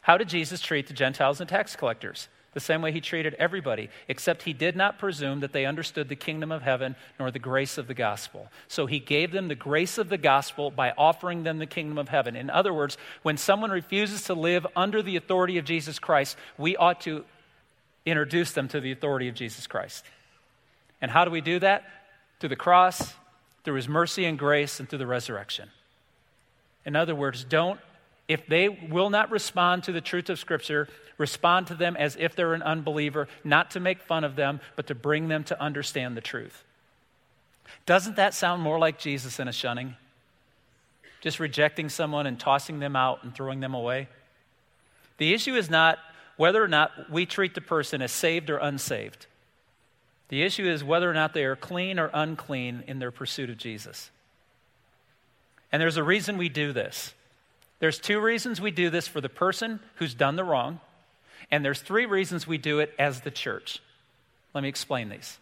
How 0.00 0.16
did 0.16 0.28
Jesus 0.28 0.60
treat 0.60 0.86
the 0.86 0.94
Gentiles 0.94 1.40
and 1.40 1.48
tax 1.48 1.76
collectors? 1.76 2.28
The 2.54 2.60
same 2.60 2.82
way 2.82 2.92
he 2.92 3.00
treated 3.00 3.34
everybody, 3.34 3.90
except 4.06 4.44
he 4.44 4.52
did 4.52 4.76
not 4.76 4.98
presume 4.98 5.40
that 5.40 5.52
they 5.52 5.66
understood 5.66 6.08
the 6.08 6.14
kingdom 6.14 6.52
of 6.52 6.62
heaven 6.62 6.94
nor 7.18 7.30
the 7.30 7.40
grace 7.40 7.78
of 7.78 7.88
the 7.88 7.94
gospel. 7.94 8.48
So 8.68 8.86
he 8.86 9.00
gave 9.00 9.32
them 9.32 9.48
the 9.48 9.56
grace 9.56 9.98
of 9.98 10.08
the 10.08 10.18
gospel 10.18 10.70
by 10.70 10.92
offering 10.96 11.42
them 11.42 11.58
the 11.58 11.66
kingdom 11.66 11.98
of 11.98 12.10
heaven. 12.10 12.36
In 12.36 12.50
other 12.50 12.72
words, 12.72 12.96
when 13.22 13.36
someone 13.36 13.72
refuses 13.72 14.22
to 14.24 14.34
live 14.34 14.66
under 14.76 15.02
the 15.02 15.16
authority 15.16 15.58
of 15.58 15.64
Jesus 15.64 15.98
Christ, 15.98 16.36
we 16.56 16.76
ought 16.76 17.00
to 17.02 17.24
introduce 18.06 18.52
them 18.52 18.68
to 18.68 18.80
the 18.80 18.92
authority 18.92 19.28
of 19.28 19.34
Jesus 19.34 19.66
Christ. 19.66 20.04
And 21.00 21.10
how 21.10 21.24
do 21.24 21.30
we 21.30 21.40
do 21.40 21.58
that? 21.58 21.84
Through 22.40 22.50
the 22.50 22.56
cross, 22.56 23.14
through 23.64 23.74
his 23.74 23.88
mercy 23.88 24.24
and 24.24 24.38
grace, 24.38 24.80
and 24.80 24.88
through 24.88 24.98
the 24.98 25.06
resurrection. 25.06 25.70
In 26.84 26.96
other 26.96 27.14
words, 27.14 27.44
don't, 27.44 27.80
if 28.28 28.46
they 28.46 28.68
will 28.68 29.10
not 29.10 29.30
respond 29.30 29.84
to 29.84 29.92
the 29.92 30.00
truth 30.00 30.28
of 30.30 30.38
Scripture, 30.38 30.88
respond 31.18 31.66
to 31.68 31.74
them 31.74 31.96
as 31.96 32.16
if 32.18 32.34
they're 32.34 32.54
an 32.54 32.62
unbeliever, 32.62 33.28
not 33.42 33.70
to 33.72 33.80
make 33.80 34.02
fun 34.02 34.24
of 34.24 34.36
them, 34.36 34.60
but 34.76 34.86
to 34.88 34.94
bring 34.94 35.28
them 35.28 35.44
to 35.44 35.60
understand 35.60 36.16
the 36.16 36.20
truth. 36.20 36.64
Doesn't 37.86 38.16
that 38.16 38.34
sound 38.34 38.62
more 38.62 38.78
like 38.78 38.98
Jesus 38.98 39.40
in 39.40 39.48
a 39.48 39.52
shunning? 39.52 39.94
Just 41.20 41.40
rejecting 41.40 41.88
someone 41.88 42.26
and 42.26 42.38
tossing 42.38 42.80
them 42.80 42.96
out 42.96 43.24
and 43.24 43.34
throwing 43.34 43.60
them 43.60 43.74
away? 43.74 44.08
The 45.18 45.32
issue 45.32 45.54
is 45.54 45.70
not 45.70 45.98
whether 46.36 46.62
or 46.62 46.68
not 46.68 47.10
we 47.10 47.26
treat 47.26 47.54
the 47.54 47.60
person 47.60 48.02
as 48.02 48.12
saved 48.12 48.50
or 48.50 48.58
unsaved. 48.58 49.26
The 50.28 50.42
issue 50.42 50.66
is 50.68 50.82
whether 50.82 51.10
or 51.10 51.14
not 51.14 51.34
they 51.34 51.44
are 51.44 51.56
clean 51.56 51.98
or 51.98 52.10
unclean 52.12 52.84
in 52.86 52.98
their 52.98 53.10
pursuit 53.10 53.50
of 53.50 53.58
Jesus. 53.58 54.10
And 55.70 55.80
there's 55.80 55.96
a 55.96 56.02
reason 56.02 56.38
we 56.38 56.48
do 56.48 56.72
this. 56.72 57.14
There's 57.80 57.98
two 57.98 58.20
reasons 58.20 58.60
we 58.60 58.70
do 58.70 58.90
this 58.90 59.06
for 59.06 59.20
the 59.20 59.28
person 59.28 59.80
who's 59.96 60.14
done 60.14 60.36
the 60.36 60.44
wrong, 60.44 60.80
and 61.50 61.64
there's 61.64 61.80
three 61.80 62.06
reasons 62.06 62.46
we 62.46 62.58
do 62.58 62.78
it 62.78 62.94
as 62.98 63.20
the 63.20 63.30
church. 63.30 63.80
Let 64.54 64.62
me 64.62 64.68
explain 64.68 65.08
these. 65.08 65.38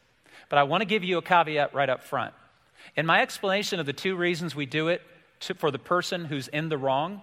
But 0.49 0.59
I 0.59 0.65
want 0.65 0.81
to 0.81 0.87
give 0.87 1.05
you 1.05 1.19
a 1.19 1.23
caveat 1.23 1.75
right 1.75 1.89
up 1.89 2.03
front. 2.03 2.35
In 2.97 3.07
my 3.07 3.23
explanation 3.23 3.79
of 3.79 3.87
the 3.87 3.93
two 3.93 4.17
reasons 4.17 4.55
we 4.55 4.67
do 4.67 4.89
it 4.89 5.03
to, 5.41 5.55
for 5.55 5.71
the 5.71 5.79
person 5.79 6.25
who's 6.25 6.49
in 6.49 6.69
the 6.69 6.79
wrong, 6.79 7.23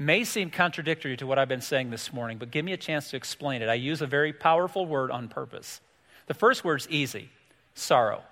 may 0.00 0.24
seem 0.24 0.50
contradictory 0.50 1.14
to 1.18 1.26
what 1.26 1.38
I've 1.38 1.48
been 1.48 1.60
saying 1.60 1.90
this 1.90 2.10
morning, 2.10 2.38
but 2.38 2.50
give 2.50 2.64
me 2.64 2.72
a 2.72 2.78
chance 2.78 3.10
to 3.10 3.16
explain 3.16 3.60
it. 3.60 3.68
I 3.68 3.74
use 3.74 4.00
a 4.00 4.06
very 4.06 4.32
powerful 4.32 4.86
word 4.86 5.10
on 5.10 5.28
purpose. 5.28 5.82
The 6.26 6.32
first 6.34 6.64
word's 6.64 6.88
easy 6.88 7.28
sorrow. 7.74 8.22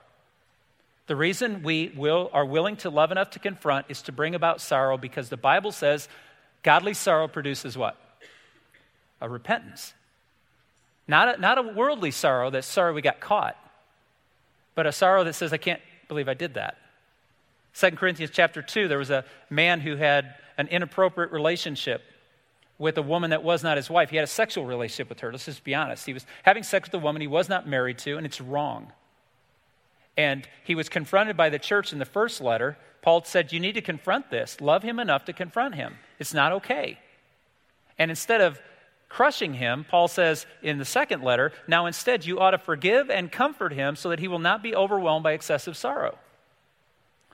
The 1.09 1.17
reason 1.17 1.63
we 1.63 1.93
will, 1.95 2.31
are 2.33 2.45
willing 2.45 2.77
to 2.79 2.91
love 2.91 3.13
enough 3.13 3.31
to 3.31 3.39
confront 3.39 3.87
is 3.91 4.01
to 4.03 4.13
bring 4.13 4.35
about 4.35 4.63
sorrow 4.63 4.97
because 4.97 5.29
the 5.29 5.37
Bible 5.37 5.71
says 5.71 6.09
godly 6.63 6.95
sorrow 6.95 7.29
produces 7.29 7.77
what? 7.77 7.97
A 9.21 9.29
repentance. 9.29 9.93
Not 11.07 11.37
a, 11.37 11.41
not 11.41 11.59
a 11.59 11.63
worldly 11.63 12.11
sorrow 12.13 12.49
that's 12.49 12.67
sorry 12.67 12.95
we 12.95 13.03
got 13.03 13.21
caught, 13.21 13.57
but 14.75 14.87
a 14.87 14.93
sorrow 14.93 15.23
that 15.25 15.35
says, 15.35 15.53
I 15.53 15.59
can't 15.59 15.83
believe 16.09 16.29
I 16.29 16.35
did 16.35 16.55
that. 16.55 16.79
2 17.75 17.91
Corinthians 17.93 18.33
chapter 18.35 18.63
2, 18.63 18.89
there 18.89 18.99
was 18.99 19.11
a 19.11 19.25
man 19.51 19.81
who 19.81 19.97
had 19.97 20.35
an 20.59 20.69
inappropriate 20.69 21.33
relationship 21.33 22.03
with 22.79 22.99
a 22.99 23.03
woman 23.03 23.31
that 23.31 23.43
was 23.43 23.63
not 23.63 23.77
his 23.77 23.89
wife. 23.89 24.11
He 24.11 24.17
had 24.17 24.25
a 24.25 24.29
sexual 24.29 24.67
relationship 24.67 25.09
with 25.09 25.21
her. 25.21 25.33
Let's 25.33 25.47
just 25.47 25.65
be 25.65 25.75
honest. 25.75 26.07
He 26.07 26.13
was 26.13 26.27
having 26.43 26.63
sex 26.63 26.89
with 26.89 27.01
a 27.01 27.05
woman 27.05 27.23
he 27.23 27.27
was 27.27 27.49
not 27.49 27.67
married 27.67 27.99
to, 27.99 28.17
and 28.17 28.27
it's 28.27 28.41
wrong. 28.41 28.93
And 30.17 30.49
he 30.65 30.75
was 30.75 30.89
confronted 30.89 31.37
by 31.37 31.49
the 31.49 31.59
church 31.59 31.93
in 31.93 31.99
the 31.99 32.05
first 32.05 32.41
letter. 32.41 32.77
Paul 33.03 33.25
said, 33.25 33.53
You 33.53 33.61
need 33.61 33.75
to 33.75 33.81
confront 33.81 34.31
this. 34.31 34.61
Love 34.61 34.83
him 34.83 34.99
enough 34.99 35.25
to 35.27 35.33
confront 35.33 35.77
him. 35.77 35.97
It's 36.19 36.35
not 36.35 36.53
okay. 36.53 36.99
And 37.99 38.11
instead 38.11 38.41
of 38.41 38.61
crushing 39.09 39.55
him, 39.55 39.85
Paul 39.89 40.09
says 40.09 40.47
in 40.63 40.79
the 40.79 40.85
second 40.85 41.23
letter, 41.23 41.53
Now 41.67 41.87
instead 41.87 42.27
you 42.27 42.41
ought 42.41 42.51
to 42.51 42.59
forgive 42.59 43.11
and 43.11 43.31
comfort 43.31 43.73
him 43.73 43.97
so 43.97 44.09
that 44.11 44.21
he 44.21 44.29
will 44.29 44.39
not 44.39 44.63
be 44.63 44.75
overwhelmed 44.75 45.23
by 45.23 45.33
excessive 45.33 45.77
sorrow. 45.77 46.19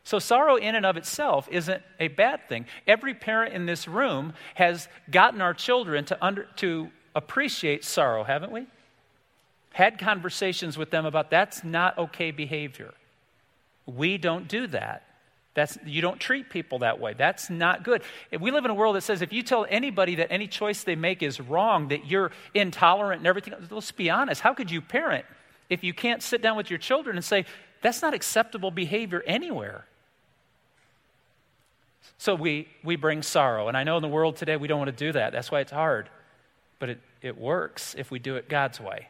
So, 0.05 0.19
sorrow 0.19 0.57
in 0.57 0.75
and 0.75 0.85
of 0.85 0.99
itself 0.99 1.49
isn't 1.51 1.83
a 1.99 2.09
bad 2.09 2.47
thing. 2.47 2.67
Every 2.87 3.15
parent 3.15 3.55
in 3.55 3.65
this 3.65 3.89
room 3.89 4.35
has 4.55 4.87
gotten 5.11 5.41
our 5.41 5.55
children 5.55 6.05
to, 6.07 6.25
under, 6.25 6.45
to 6.57 6.91
appreciate 7.15 7.85
sorrow, 7.85 8.23
haven't 8.23 8.53
we? 8.53 8.67
Had 9.73 9.99
conversations 9.99 10.77
with 10.77 10.91
them 10.91 11.07
about 11.07 11.31
that's 11.31 11.65
not 11.65 11.97
okay 11.97 12.31
behavior. 12.31 12.93
We 13.87 14.19
don't 14.19 14.47
do 14.47 14.67
that. 14.69 15.05
That's, 15.55 15.79
you 15.87 16.03
don't 16.03 16.21
treat 16.21 16.51
people 16.51 16.81
that 16.81 17.01
way. 17.01 17.15
That's 17.17 17.49
not 17.49 17.83
good. 17.83 18.03
If 18.31 18.41
we 18.41 18.51
live 18.51 18.65
in 18.65 18.71
a 18.71 18.75
world 18.75 18.97
that 18.97 19.03
says 19.03 19.23
if 19.23 19.33
you 19.33 19.43
tell 19.43 19.67
anybody 19.71 20.17
that 20.17 20.31
any 20.31 20.49
choice 20.49 20.83
they 20.85 20.97
make 20.97 21.23
is 21.23 21.41
wrong, 21.41 21.89
that 21.89 22.07
you're 22.07 22.31
intolerant 22.53 23.21
and 23.21 23.27
everything, 23.27 23.55
let's 23.71 23.93
be 23.93 24.11
honest. 24.11 24.41
How 24.43 24.53
could 24.53 24.71
you 24.71 24.81
parent 24.81 25.25
if 25.71 25.83
you 25.83 25.95
can't 25.95 26.23
sit 26.23 26.43
down 26.43 26.57
with 26.57 26.71
your 26.71 26.79
children 26.79 27.17
and 27.17 27.25
say, 27.25 27.47
that's 27.83 28.03
not 28.03 28.15
acceptable 28.15 28.71
behavior 28.71 29.23
anywhere? 29.27 29.87
So 32.19 32.35
we, 32.35 32.69
we 32.83 32.97
bring 32.97 33.23
sorrow. 33.23 33.69
And 33.69 33.77
I 33.77 33.85
know 33.85 33.97
in 33.97 34.03
the 34.03 34.09
world 34.09 34.37
today 34.37 34.57
we 34.57 34.69
don't 34.69 34.79
want 34.79 34.97
to 34.97 35.05
do 35.05 35.13
that. 35.13 35.33
That's 35.33 35.51
why 35.51 35.61
it's 35.61 35.73
hard. 35.73 36.09
But 36.79 36.91
it, 36.91 37.01
it 37.23 37.39
works 37.39 37.95
if 37.99 38.11
we 38.11 38.19
do 38.19 38.37
it 38.37 38.49
God's 38.49 38.81
way. 38.81 39.09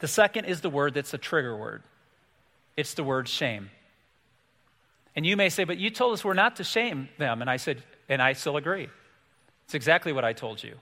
The 0.00 0.08
second 0.08 0.46
is 0.46 0.60
the 0.60 0.70
word 0.70 0.94
that's 0.94 1.14
a 1.14 1.18
trigger 1.18 1.56
word 1.56 1.82
it's 2.76 2.94
the 2.94 3.04
word 3.04 3.28
shame. 3.28 3.70
And 5.16 5.24
you 5.24 5.36
may 5.36 5.48
say, 5.48 5.64
but 5.64 5.78
you 5.78 5.90
told 5.90 6.14
us 6.14 6.24
we're 6.24 6.34
not 6.34 6.56
to 6.56 6.64
shame 6.64 7.08
them. 7.18 7.40
And 7.40 7.48
I 7.48 7.56
said, 7.56 7.82
and 8.08 8.20
I 8.20 8.32
still 8.32 8.56
agree. 8.56 8.88
It's 9.64 9.74
exactly 9.74 10.12
what 10.12 10.24
I 10.24 10.32
told 10.32 10.62
you. 10.62 10.76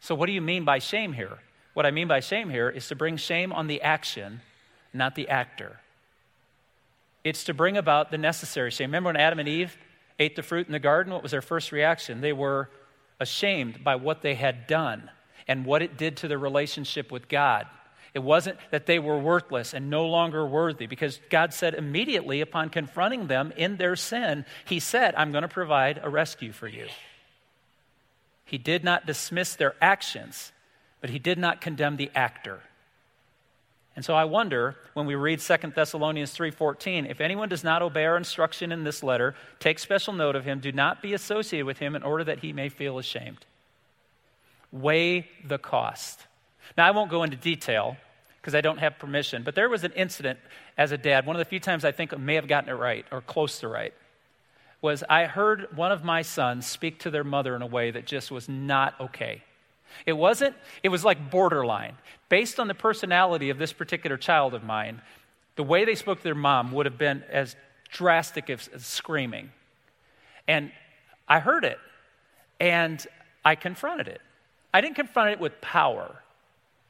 So, 0.00 0.14
what 0.14 0.26
do 0.26 0.32
you 0.32 0.40
mean 0.40 0.64
by 0.64 0.78
shame 0.78 1.12
here? 1.12 1.38
What 1.74 1.86
I 1.86 1.90
mean 1.90 2.08
by 2.08 2.20
shame 2.20 2.50
here 2.50 2.68
is 2.68 2.88
to 2.88 2.96
bring 2.96 3.16
shame 3.16 3.52
on 3.52 3.68
the 3.68 3.80
action, 3.82 4.40
not 4.92 5.14
the 5.14 5.28
actor. 5.28 5.78
It's 7.22 7.44
to 7.44 7.54
bring 7.54 7.76
about 7.76 8.10
the 8.10 8.18
necessary 8.18 8.70
shame. 8.70 8.88
Remember 8.88 9.08
when 9.08 9.16
Adam 9.16 9.38
and 9.38 9.48
Eve 9.48 9.76
ate 10.20 10.36
the 10.36 10.42
fruit 10.42 10.66
in 10.66 10.72
the 10.72 10.78
garden, 10.78 11.12
what 11.12 11.22
was 11.22 11.32
their 11.32 11.42
first 11.42 11.72
reaction? 11.72 12.20
They 12.20 12.32
were 12.32 12.70
ashamed 13.18 13.82
by 13.82 13.96
what 13.96 14.22
they 14.22 14.34
had 14.34 14.68
done 14.68 15.10
and 15.48 15.64
what 15.66 15.82
it 15.82 15.96
did 15.96 16.18
to 16.18 16.28
their 16.28 16.38
relationship 16.38 17.10
with 17.10 17.28
God. 17.28 17.66
It 18.12 18.20
wasn't 18.20 18.58
that 18.70 18.86
they 18.86 18.98
were 18.98 19.18
worthless 19.18 19.72
and 19.72 19.88
no 19.88 20.06
longer 20.06 20.46
worthy, 20.46 20.86
because 20.86 21.20
God 21.30 21.54
said 21.54 21.74
immediately 21.74 22.40
upon 22.40 22.68
confronting 22.68 23.28
them 23.28 23.52
in 23.56 23.76
their 23.76 23.96
sin, 23.96 24.44
He 24.64 24.80
said, 24.80 25.14
I'm 25.16 25.32
going 25.32 25.42
to 25.42 25.48
provide 25.48 26.00
a 26.02 26.10
rescue 26.10 26.52
for 26.52 26.68
you. 26.68 26.88
He 28.44 28.58
did 28.58 28.84
not 28.84 29.06
dismiss 29.06 29.54
their 29.54 29.74
actions, 29.80 30.52
but 31.00 31.10
He 31.10 31.20
did 31.20 31.38
not 31.38 31.60
condemn 31.60 31.96
the 31.96 32.10
actor. 32.14 32.60
And 33.96 34.04
so 34.04 34.14
I 34.14 34.24
wonder 34.24 34.76
when 34.94 35.06
we 35.06 35.14
read 35.14 35.40
2 35.40 35.74
Thessalonians 35.74 36.32
3:14, 36.32 37.06
if 37.06 37.20
anyone 37.20 37.48
does 37.48 37.64
not 37.64 37.82
obey 37.82 38.04
our 38.06 38.16
instruction 38.16 38.72
in 38.72 38.84
this 38.84 39.02
letter, 39.02 39.34
take 39.58 39.78
special 39.78 40.12
note 40.12 40.36
of 40.36 40.44
him, 40.44 40.60
do 40.60 40.72
not 40.72 41.02
be 41.02 41.12
associated 41.12 41.66
with 41.66 41.78
him 41.78 41.96
in 41.96 42.02
order 42.02 42.24
that 42.24 42.38
he 42.38 42.52
may 42.52 42.68
feel 42.68 42.98
ashamed. 42.98 43.44
Weigh 44.72 45.28
the 45.44 45.58
cost. 45.58 46.26
Now 46.76 46.86
I 46.86 46.92
won't 46.92 47.10
go 47.10 47.24
into 47.24 47.36
detail 47.36 47.96
because 48.40 48.54
I 48.54 48.60
don't 48.60 48.78
have 48.78 48.98
permission, 48.98 49.42
but 49.42 49.54
there 49.54 49.68
was 49.68 49.84
an 49.84 49.92
incident 49.92 50.38
as 50.78 50.92
a 50.92 50.98
dad, 50.98 51.26
one 51.26 51.36
of 51.36 51.40
the 51.40 51.44
few 51.44 51.60
times 51.60 51.84
I 51.84 51.92
think 51.92 52.14
I 52.14 52.16
may 52.16 52.36
have 52.36 52.48
gotten 52.48 52.70
it 52.70 52.74
right 52.74 53.04
or 53.10 53.20
close 53.20 53.60
to 53.60 53.68
right. 53.68 53.92
Was 54.80 55.04
I 55.10 55.26
heard 55.26 55.76
one 55.76 55.92
of 55.92 56.04
my 56.04 56.22
sons 56.22 56.66
speak 56.66 57.00
to 57.00 57.10
their 57.10 57.24
mother 57.24 57.54
in 57.54 57.60
a 57.60 57.66
way 57.66 57.90
that 57.90 58.06
just 58.06 58.30
was 58.30 58.48
not 58.48 58.98
okay. 58.98 59.42
It 60.06 60.14
wasn't, 60.14 60.56
it 60.82 60.88
was 60.88 61.04
like 61.04 61.30
borderline. 61.30 61.96
Based 62.28 62.60
on 62.60 62.68
the 62.68 62.74
personality 62.74 63.50
of 63.50 63.58
this 63.58 63.72
particular 63.72 64.16
child 64.16 64.54
of 64.54 64.62
mine, 64.64 65.00
the 65.56 65.62
way 65.62 65.84
they 65.84 65.94
spoke 65.94 66.18
to 66.18 66.24
their 66.24 66.34
mom 66.34 66.72
would 66.72 66.86
have 66.86 66.98
been 66.98 67.22
as 67.30 67.56
drastic 67.90 68.48
as, 68.50 68.68
as 68.68 68.86
screaming. 68.86 69.50
And 70.46 70.72
I 71.28 71.40
heard 71.40 71.64
it, 71.64 71.78
and 72.58 73.04
I 73.44 73.54
confronted 73.54 74.08
it. 74.08 74.20
I 74.72 74.80
didn't 74.80 74.96
confront 74.96 75.30
it 75.30 75.40
with 75.40 75.60
power 75.60 76.22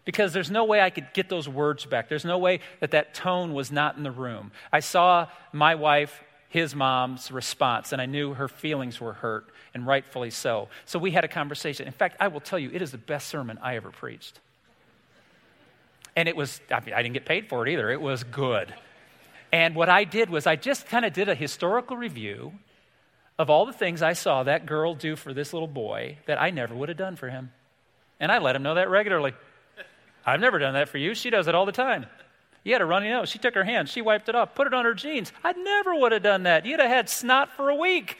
because 0.04 0.32
there's 0.32 0.50
no 0.50 0.64
way 0.64 0.80
I 0.80 0.90
could 0.90 1.08
get 1.14 1.28
those 1.28 1.48
words 1.48 1.86
back. 1.86 2.08
There's 2.08 2.24
no 2.24 2.38
way 2.38 2.60
that 2.80 2.90
that 2.90 3.14
tone 3.14 3.54
was 3.54 3.70
not 3.70 3.96
in 3.96 4.02
the 4.02 4.10
room. 4.10 4.50
I 4.72 4.80
saw 4.80 5.28
my 5.52 5.74
wife 5.74 6.22
his 6.50 6.74
mom's 6.74 7.30
response, 7.30 7.92
and 7.92 8.02
I 8.02 8.06
knew 8.06 8.34
her 8.34 8.48
feelings 8.48 9.00
were 9.00 9.12
hurt, 9.12 9.46
and 9.72 9.86
rightfully 9.86 10.30
so. 10.30 10.68
So 10.84 10.98
we 10.98 11.12
had 11.12 11.24
a 11.24 11.28
conversation. 11.28 11.86
In 11.86 11.92
fact, 11.92 12.16
I 12.18 12.26
will 12.26 12.40
tell 12.40 12.58
you, 12.58 12.70
it 12.72 12.82
is 12.82 12.90
the 12.90 12.98
best 12.98 13.28
sermon 13.28 13.56
I 13.62 13.76
ever 13.76 13.90
preached. 13.92 14.40
And 16.16 16.28
it 16.28 16.34
was, 16.34 16.60
I, 16.68 16.80
mean, 16.80 16.92
I 16.92 17.02
didn't 17.02 17.14
get 17.14 17.24
paid 17.24 17.48
for 17.48 17.66
it 17.66 17.72
either, 17.72 17.88
it 17.88 18.00
was 18.00 18.24
good. 18.24 18.74
And 19.52 19.76
what 19.76 19.88
I 19.88 20.02
did 20.02 20.28
was, 20.28 20.46
I 20.46 20.56
just 20.56 20.86
kind 20.86 21.04
of 21.04 21.12
did 21.12 21.28
a 21.28 21.36
historical 21.36 21.96
review 21.96 22.52
of 23.38 23.48
all 23.48 23.64
the 23.64 23.72
things 23.72 24.02
I 24.02 24.14
saw 24.14 24.42
that 24.42 24.66
girl 24.66 24.96
do 24.96 25.14
for 25.14 25.32
this 25.32 25.52
little 25.52 25.68
boy 25.68 26.18
that 26.26 26.40
I 26.40 26.50
never 26.50 26.74
would 26.74 26.88
have 26.88 26.98
done 26.98 27.14
for 27.14 27.30
him. 27.30 27.52
And 28.18 28.32
I 28.32 28.38
let 28.38 28.56
him 28.56 28.64
know 28.64 28.74
that 28.74 28.90
regularly. 28.90 29.34
I've 30.26 30.40
never 30.40 30.58
done 30.58 30.74
that 30.74 30.88
for 30.88 30.98
you. 30.98 31.14
She 31.14 31.30
does 31.30 31.46
it 31.46 31.54
all 31.54 31.64
the 31.64 31.72
time. 31.72 32.06
You 32.62 32.72
had 32.72 32.82
a 32.82 32.86
runny 32.86 33.08
nose. 33.08 33.28
She 33.28 33.38
took 33.38 33.54
her 33.54 33.64
hand, 33.64 33.88
she 33.88 34.02
wiped 34.02 34.28
it 34.28 34.34
off, 34.34 34.54
put 34.54 34.66
it 34.66 34.74
on 34.74 34.84
her 34.84 34.94
jeans. 34.94 35.32
I 35.42 35.52
never 35.52 35.94
would 35.94 36.12
have 36.12 36.22
done 36.22 36.42
that. 36.44 36.66
You'd 36.66 36.80
have 36.80 36.90
had 36.90 37.08
snot 37.08 37.50
for 37.56 37.70
a 37.70 37.74
week. 37.74 38.18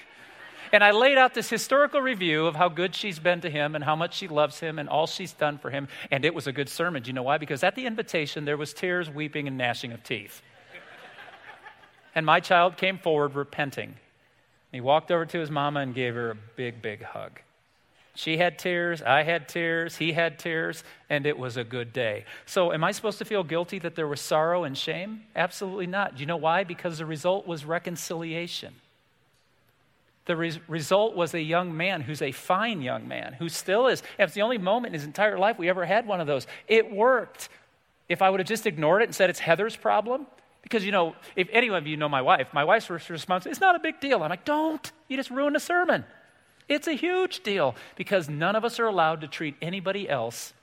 And 0.73 0.85
I 0.85 0.93
laid 0.93 1.19
out 1.19 1.35
this 1.35 1.51
historical 1.51 2.01
review 2.01 2.47
of 2.47 2.55
how 2.55 2.69
good 2.69 2.95
she's 2.95 3.19
been 3.19 3.41
to 3.41 3.51
him 3.51 3.75
and 3.75 3.83
how 3.83 3.97
much 3.97 4.15
she 4.15 4.29
loves 4.29 4.61
him 4.61 4.79
and 4.79 4.89
all 4.89 5.07
she's 5.09 5.33
done 5.33 5.59
for 5.59 5.71
him. 5.71 5.89
And 6.13 6.25
it 6.25 6.33
was 6.33 6.47
a 6.47 6.53
good 6.53 6.69
sermon. 6.69 7.03
Do 7.03 7.09
you 7.09 7.13
know 7.13 7.25
why? 7.25 7.39
Because 7.39 7.65
at 7.65 7.75
the 7.75 7.87
invitation, 7.87 8.45
there 8.45 8.57
was 8.57 8.73
tears, 8.73 9.11
weeping, 9.11 9.49
and 9.49 9.59
gnashing 9.59 9.93
of 9.93 10.05
teeth. 10.05 10.43
and 12.15 12.25
my 12.25 12.39
child 12.39 12.77
came 12.77 12.99
forward 12.99 13.35
repenting. 13.35 13.97
He 14.71 14.81
walked 14.81 15.11
over 15.11 15.27
to 15.27 15.39
his 15.41 15.51
mama 15.51 15.81
and 15.81 15.93
gave 15.93 16.15
her 16.15 16.31
a 16.31 16.37
big, 16.55 16.81
big 16.81 17.03
hug. 17.03 17.41
She 18.15 18.39
had 18.39 18.59
tears, 18.59 19.03
I 19.03 19.23
had 19.23 19.49
tears, 19.49 19.97
he 19.97 20.13
had 20.13 20.39
tears, 20.39 20.83
and 21.09 21.27
it 21.27 21.39
was 21.39 21.57
a 21.57 21.65
good 21.65 21.93
day. 21.93 22.25
So, 22.45 22.73
am 22.73 22.83
I 22.83 22.91
supposed 22.93 23.19
to 23.19 23.25
feel 23.25 23.45
guilty 23.45 23.79
that 23.79 23.95
there 23.95 24.09
was 24.09 24.21
sorrow 24.21 24.65
and 24.65 24.77
shame? 24.77 25.23
Absolutely 25.37 25.87
not. 25.87 26.17
Do 26.17 26.21
you 26.21 26.27
know 26.27 26.37
why? 26.37 26.65
Because 26.65 26.99
the 26.99 27.07
result 27.07 27.47
was 27.47 27.65
reconciliation. 27.65 28.75
The 30.27 30.37
re- 30.37 30.61
result 30.69 31.17
was 31.17 31.35
a 31.35 31.41
young 31.41 31.77
man 31.77 32.03
who's 32.03 32.21
a 32.21 32.33
fine 32.33 32.83
young 32.83 33.09
man, 33.09 33.33
who 33.35 33.49
still 33.49 33.87
is. 33.87 34.03
It's 34.19 34.35
the 34.35 34.43
only 34.43 34.59
moment 34.59 34.95
in 34.95 35.01
his 35.01 35.05
entire 35.05 35.39
life 35.39 35.59
we 35.59 35.69
ever 35.69 35.85
had 35.85 36.07
one 36.07 36.21
of 36.21 36.27
those. 36.27 36.47
It 36.69 36.93
worked. 36.93 37.49
If 38.09 38.23
I 38.23 38.31
would 38.31 38.41
have 38.41 38.49
just 38.49 38.67
ignored 38.67 39.03
it 39.03 39.07
and 39.07 39.15
said 39.15 39.31
it's 39.31 39.39
Heather's 39.39 39.77
problem, 39.77 40.27
because, 40.63 40.85
you 40.85 40.93
know, 40.93 41.15
if 41.37 41.49
any 41.53 41.69
of 41.69 41.87
you 41.87 41.97
know 41.97 42.09
my 42.09 42.23
wife, 42.23 42.49
my 42.53 42.65
wife's 42.65 42.91
response 42.91 43.47
it's 43.47 43.61
not 43.61 43.77
a 43.77 43.79
big 43.79 44.01
deal. 44.01 44.23
I'm 44.23 44.31
like, 44.31 44.45
don't. 44.45 44.93
You 45.09 45.17
just 45.17 45.31
ruined 45.31 45.57
a 45.57 45.61
sermon. 45.61 46.05
It's 46.71 46.87
a 46.87 46.95
huge 46.95 47.43
deal 47.43 47.75
because 47.97 48.29
none 48.29 48.55
of 48.55 48.65
us 48.65 48.79
are 48.79 48.87
allowed 48.87 49.23
to 49.23 49.29
treat 49.29 49.57
anybody 49.61 50.09
else 50.09 50.55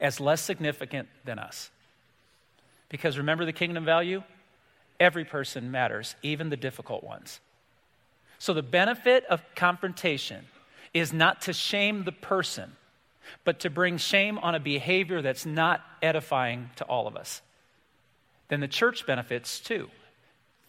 as 0.00 0.20
less 0.20 0.40
significant 0.40 1.08
than 1.24 1.38
us. 1.38 1.70
Because 2.88 3.18
remember 3.18 3.44
the 3.44 3.52
kingdom 3.52 3.84
value? 3.84 4.22
Every 5.00 5.24
person 5.24 5.72
matters, 5.72 6.14
even 6.22 6.48
the 6.48 6.56
difficult 6.56 7.02
ones. 7.02 7.40
So 8.38 8.54
the 8.54 8.62
benefit 8.62 9.24
of 9.26 9.42
confrontation 9.56 10.44
is 10.94 11.12
not 11.12 11.42
to 11.42 11.52
shame 11.52 12.04
the 12.04 12.12
person, 12.12 12.76
but 13.44 13.58
to 13.60 13.70
bring 13.70 13.96
shame 13.96 14.38
on 14.38 14.54
a 14.54 14.60
behavior 14.60 15.22
that's 15.22 15.44
not 15.44 15.80
edifying 16.00 16.70
to 16.76 16.84
all 16.84 17.08
of 17.08 17.16
us. 17.16 17.42
Then 18.48 18.60
the 18.60 18.68
church 18.68 19.06
benefits 19.06 19.58
too. 19.58 19.90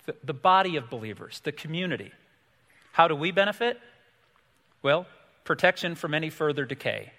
The, 0.07 0.15
the 0.23 0.33
body 0.33 0.77
of 0.77 0.89
believers, 0.89 1.41
the 1.43 1.51
community. 1.51 2.11
How 2.91 3.07
do 3.07 3.15
we 3.15 3.31
benefit? 3.31 3.79
Well, 4.83 5.05
protection 5.43 5.95
from 5.95 6.13
any 6.13 6.29
further 6.29 6.65
decay. 6.65 7.11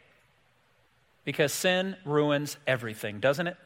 Because 1.25 1.53
sin 1.53 1.97
ruins 2.05 2.57
everything, 2.67 3.21
doesn't 3.21 3.47
it? 3.47 3.57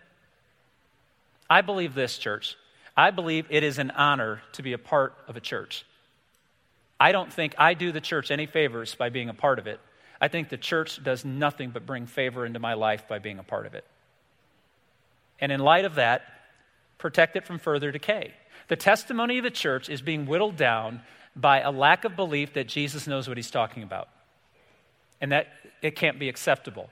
I 1.49 1.63
believe 1.63 1.95
this, 1.95 2.19
church. 2.19 2.57
I 2.97 3.11
believe 3.11 3.47
it 3.51 3.63
is 3.63 3.79
an 3.79 3.91
honor 3.91 4.43
to 4.53 4.63
be 4.63 4.73
a 4.73 4.79
part 4.79 5.15
of 5.29 5.37
a 5.37 5.41
church. 5.41 5.85
I 6.99 7.13
don't 7.13 7.33
think 7.33 7.55
I 7.59 7.75
do 7.75 7.93
the 7.93 8.01
church 8.01 8.31
any 8.31 8.47
favors 8.47 8.95
by 8.95 9.11
being 9.11 9.29
a 9.29 9.35
part 9.35 9.59
of 9.59 9.67
it. 9.67 9.81
I 10.21 10.29
think 10.29 10.49
the 10.49 10.57
church 10.57 11.03
does 11.03 11.25
nothing 11.25 11.71
but 11.71 11.87
bring 11.87 12.07
favor 12.07 12.47
into 12.47 12.59
my 12.59 12.75
life 12.75 13.07
by 13.07 13.19
being 13.19 13.39
a 13.39 13.43
part 13.43 13.67
of 13.67 13.75
it. 13.75 13.85
And 15.41 15.53
in 15.53 15.61
light 15.61 15.85
of 15.85 15.97
that, 15.97 16.23
protect 16.99 17.37
it 17.37 17.47
from 17.47 17.59
further 17.59 17.93
decay. 17.93 18.33
The 18.69 18.77
testimony 18.77 19.39
of 19.39 19.45
the 19.45 19.51
church 19.51 19.91
is 19.91 20.01
being 20.01 20.27
whittled 20.27 20.57
down 20.57 21.03
by 21.37 21.61
a 21.61 21.71
lack 21.71 22.05
of 22.05 22.17
belief 22.17 22.55
that 22.55 22.67
Jesus 22.67 23.07
knows 23.07 23.29
what 23.29 23.37
he's 23.37 23.51
talking 23.51 23.83
about. 23.83 24.09
And 25.21 25.33
that 25.33 25.49
it 25.83 25.95
can't 25.95 26.19
be 26.19 26.29
acceptable. 26.29 26.91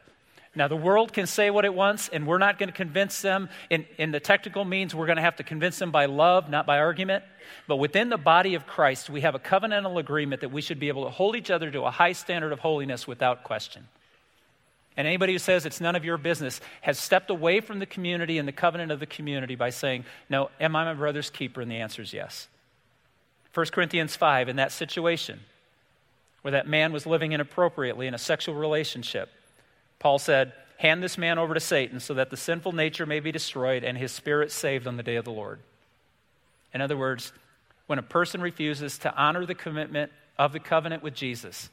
Now, 0.57 0.69
the 0.69 0.77
world 0.77 1.13
can 1.13 1.27
say 1.27 1.51
what 1.51 1.65
it 1.65 1.75
wants, 1.75 2.09
and 2.09 2.27
we're 2.27 2.39
not 2.39 2.59
going 2.59 2.69
to 2.69 2.75
convince 2.75 3.23
them. 3.23 3.49
In, 3.71 3.87
in 3.99 4.13
the 4.13 4.21
technical 4.21 4.65
means, 4.65 4.95
we're 4.95 5.07
going 5.07 5.17
to 5.17 5.23
have 5.23 5.37
to 5.37 5.43
convince 5.43 5.79
them 5.79 5.91
by 5.91 6.07
love, 6.07 6.49
not 6.49 6.65
by 6.65 6.79
argument. 6.79 7.25
But 7.67 7.77
within 7.77 8.09
the 8.09 8.17
body 8.17 8.55
of 8.55 8.67
Christ, 8.67 9.11
we 9.11 9.23
have 9.23 9.35
a 9.35 9.41
covenantal 9.41 9.99
agreement 9.99 10.43
that 10.43 10.51
we 10.53 10.61
should 10.61 10.79
be 10.79 10.89
able 10.89 11.05
to 11.05 11.11
hold 11.11 11.35
each 11.35 11.51
other 11.51 11.71
to 11.73 11.83
a 11.83 11.91
high 11.91 12.13
standard 12.13 12.53
of 12.53 12.61
holiness 12.61 13.07
without 13.07 13.43
question. 13.43 13.89
And 14.97 15.09
anybody 15.09 15.33
who 15.33 15.41
says 15.41 15.67
it's 15.67 15.81
none 15.81 15.97
of 15.97 16.05
your 16.05 16.17
business 16.17 16.61
has 16.83 17.01
stepped 17.01 17.31
away 17.31 17.61
from 17.61 17.81
the 17.81 17.87
community 17.87 18.39
and 18.39 18.47
the 18.47 18.53
covenant 18.53 18.93
of 18.93 19.01
the 19.01 19.07
community 19.07 19.57
by 19.57 19.71
saying, 19.71 20.05
No, 20.29 20.51
am 20.61 20.77
I 20.77 20.85
my 20.85 20.95
brother's 20.95 21.31
keeper? 21.31 21.61
And 21.61 21.71
the 21.71 21.79
answer 21.79 22.01
is 22.01 22.13
yes. 22.13 22.47
1 23.55 23.67
Corinthians 23.67 24.17
5, 24.17 24.49
in 24.49 24.57
that 24.57 24.73
situation 24.73 25.41
where 26.43 26.53
that 26.53 26.67
man 26.67 26.93
was 26.93 27.07
living 27.07 27.33
inappropriately 27.33 28.07
in 28.07 28.15
a 28.15 28.19
sexual 28.19 28.55
relationship, 28.55 29.31
Paul 29.99 30.19
said, 30.19 30.53
Hand 30.79 31.03
this 31.03 31.17
man 31.17 31.39
over 31.39 31.55
to 31.55 31.61
Satan 31.61 32.01
so 32.01 32.15
that 32.15 32.31
the 32.31 32.37
sinful 32.37 32.73
nature 32.73 33.07
may 33.07 33.21
be 33.21 33.31
destroyed 33.31 33.85
and 33.85 33.97
his 33.97 34.11
spirit 34.13 34.51
saved 34.51 34.87
on 34.87 34.97
the 34.97 35.03
day 35.05 35.17
of 35.17 35.25
the 35.25 35.31
Lord. 35.31 35.61
In 36.75 36.81
other 36.81 36.97
words, 36.97 37.33
when 37.87 37.99
a 37.99 38.03
person 38.03 38.41
refuses 38.41 38.99
to 38.99 39.15
honor 39.17 39.47
the 39.47 39.55
commitment 39.55 40.11
of 40.37 40.53
the 40.53 40.59
covenant 40.59 41.03
with 41.03 41.15
Jesus, 41.15 41.71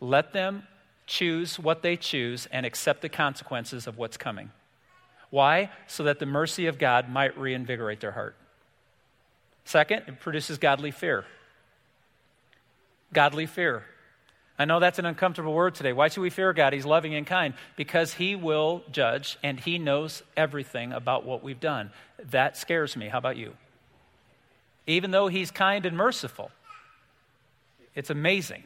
let 0.00 0.32
them 0.32 0.62
choose 1.06 1.58
what 1.58 1.82
they 1.82 1.96
choose 1.96 2.46
and 2.52 2.64
accept 2.64 3.02
the 3.02 3.08
consequences 3.08 3.86
of 3.86 3.98
what's 3.98 4.16
coming. 4.16 4.50
Why? 5.30 5.70
So 5.88 6.04
that 6.04 6.20
the 6.20 6.26
mercy 6.26 6.66
of 6.66 6.78
God 6.78 7.10
might 7.10 7.36
reinvigorate 7.36 8.00
their 8.00 8.12
heart. 8.12 8.36
Second, 9.66 10.04
it 10.06 10.20
produces 10.20 10.58
godly 10.58 10.92
fear. 10.92 11.24
Godly 13.12 13.46
fear. 13.46 13.82
I 14.58 14.64
know 14.64 14.78
that's 14.78 15.00
an 15.00 15.06
uncomfortable 15.06 15.52
word 15.52 15.74
today. 15.74 15.92
Why 15.92 16.06
should 16.06 16.20
we 16.20 16.30
fear 16.30 16.52
God? 16.52 16.72
He's 16.72 16.86
loving 16.86 17.14
and 17.16 17.26
kind. 17.26 17.52
Because 17.74 18.14
He 18.14 18.36
will 18.36 18.84
judge 18.92 19.36
and 19.42 19.58
He 19.58 19.78
knows 19.78 20.22
everything 20.36 20.92
about 20.92 21.26
what 21.26 21.42
we've 21.42 21.58
done. 21.58 21.90
That 22.30 22.56
scares 22.56 22.96
me. 22.96 23.08
How 23.08 23.18
about 23.18 23.36
you? 23.36 23.54
Even 24.86 25.10
though 25.10 25.26
He's 25.26 25.50
kind 25.50 25.84
and 25.84 25.96
merciful, 25.96 26.52
it's 27.96 28.08
amazing. 28.08 28.62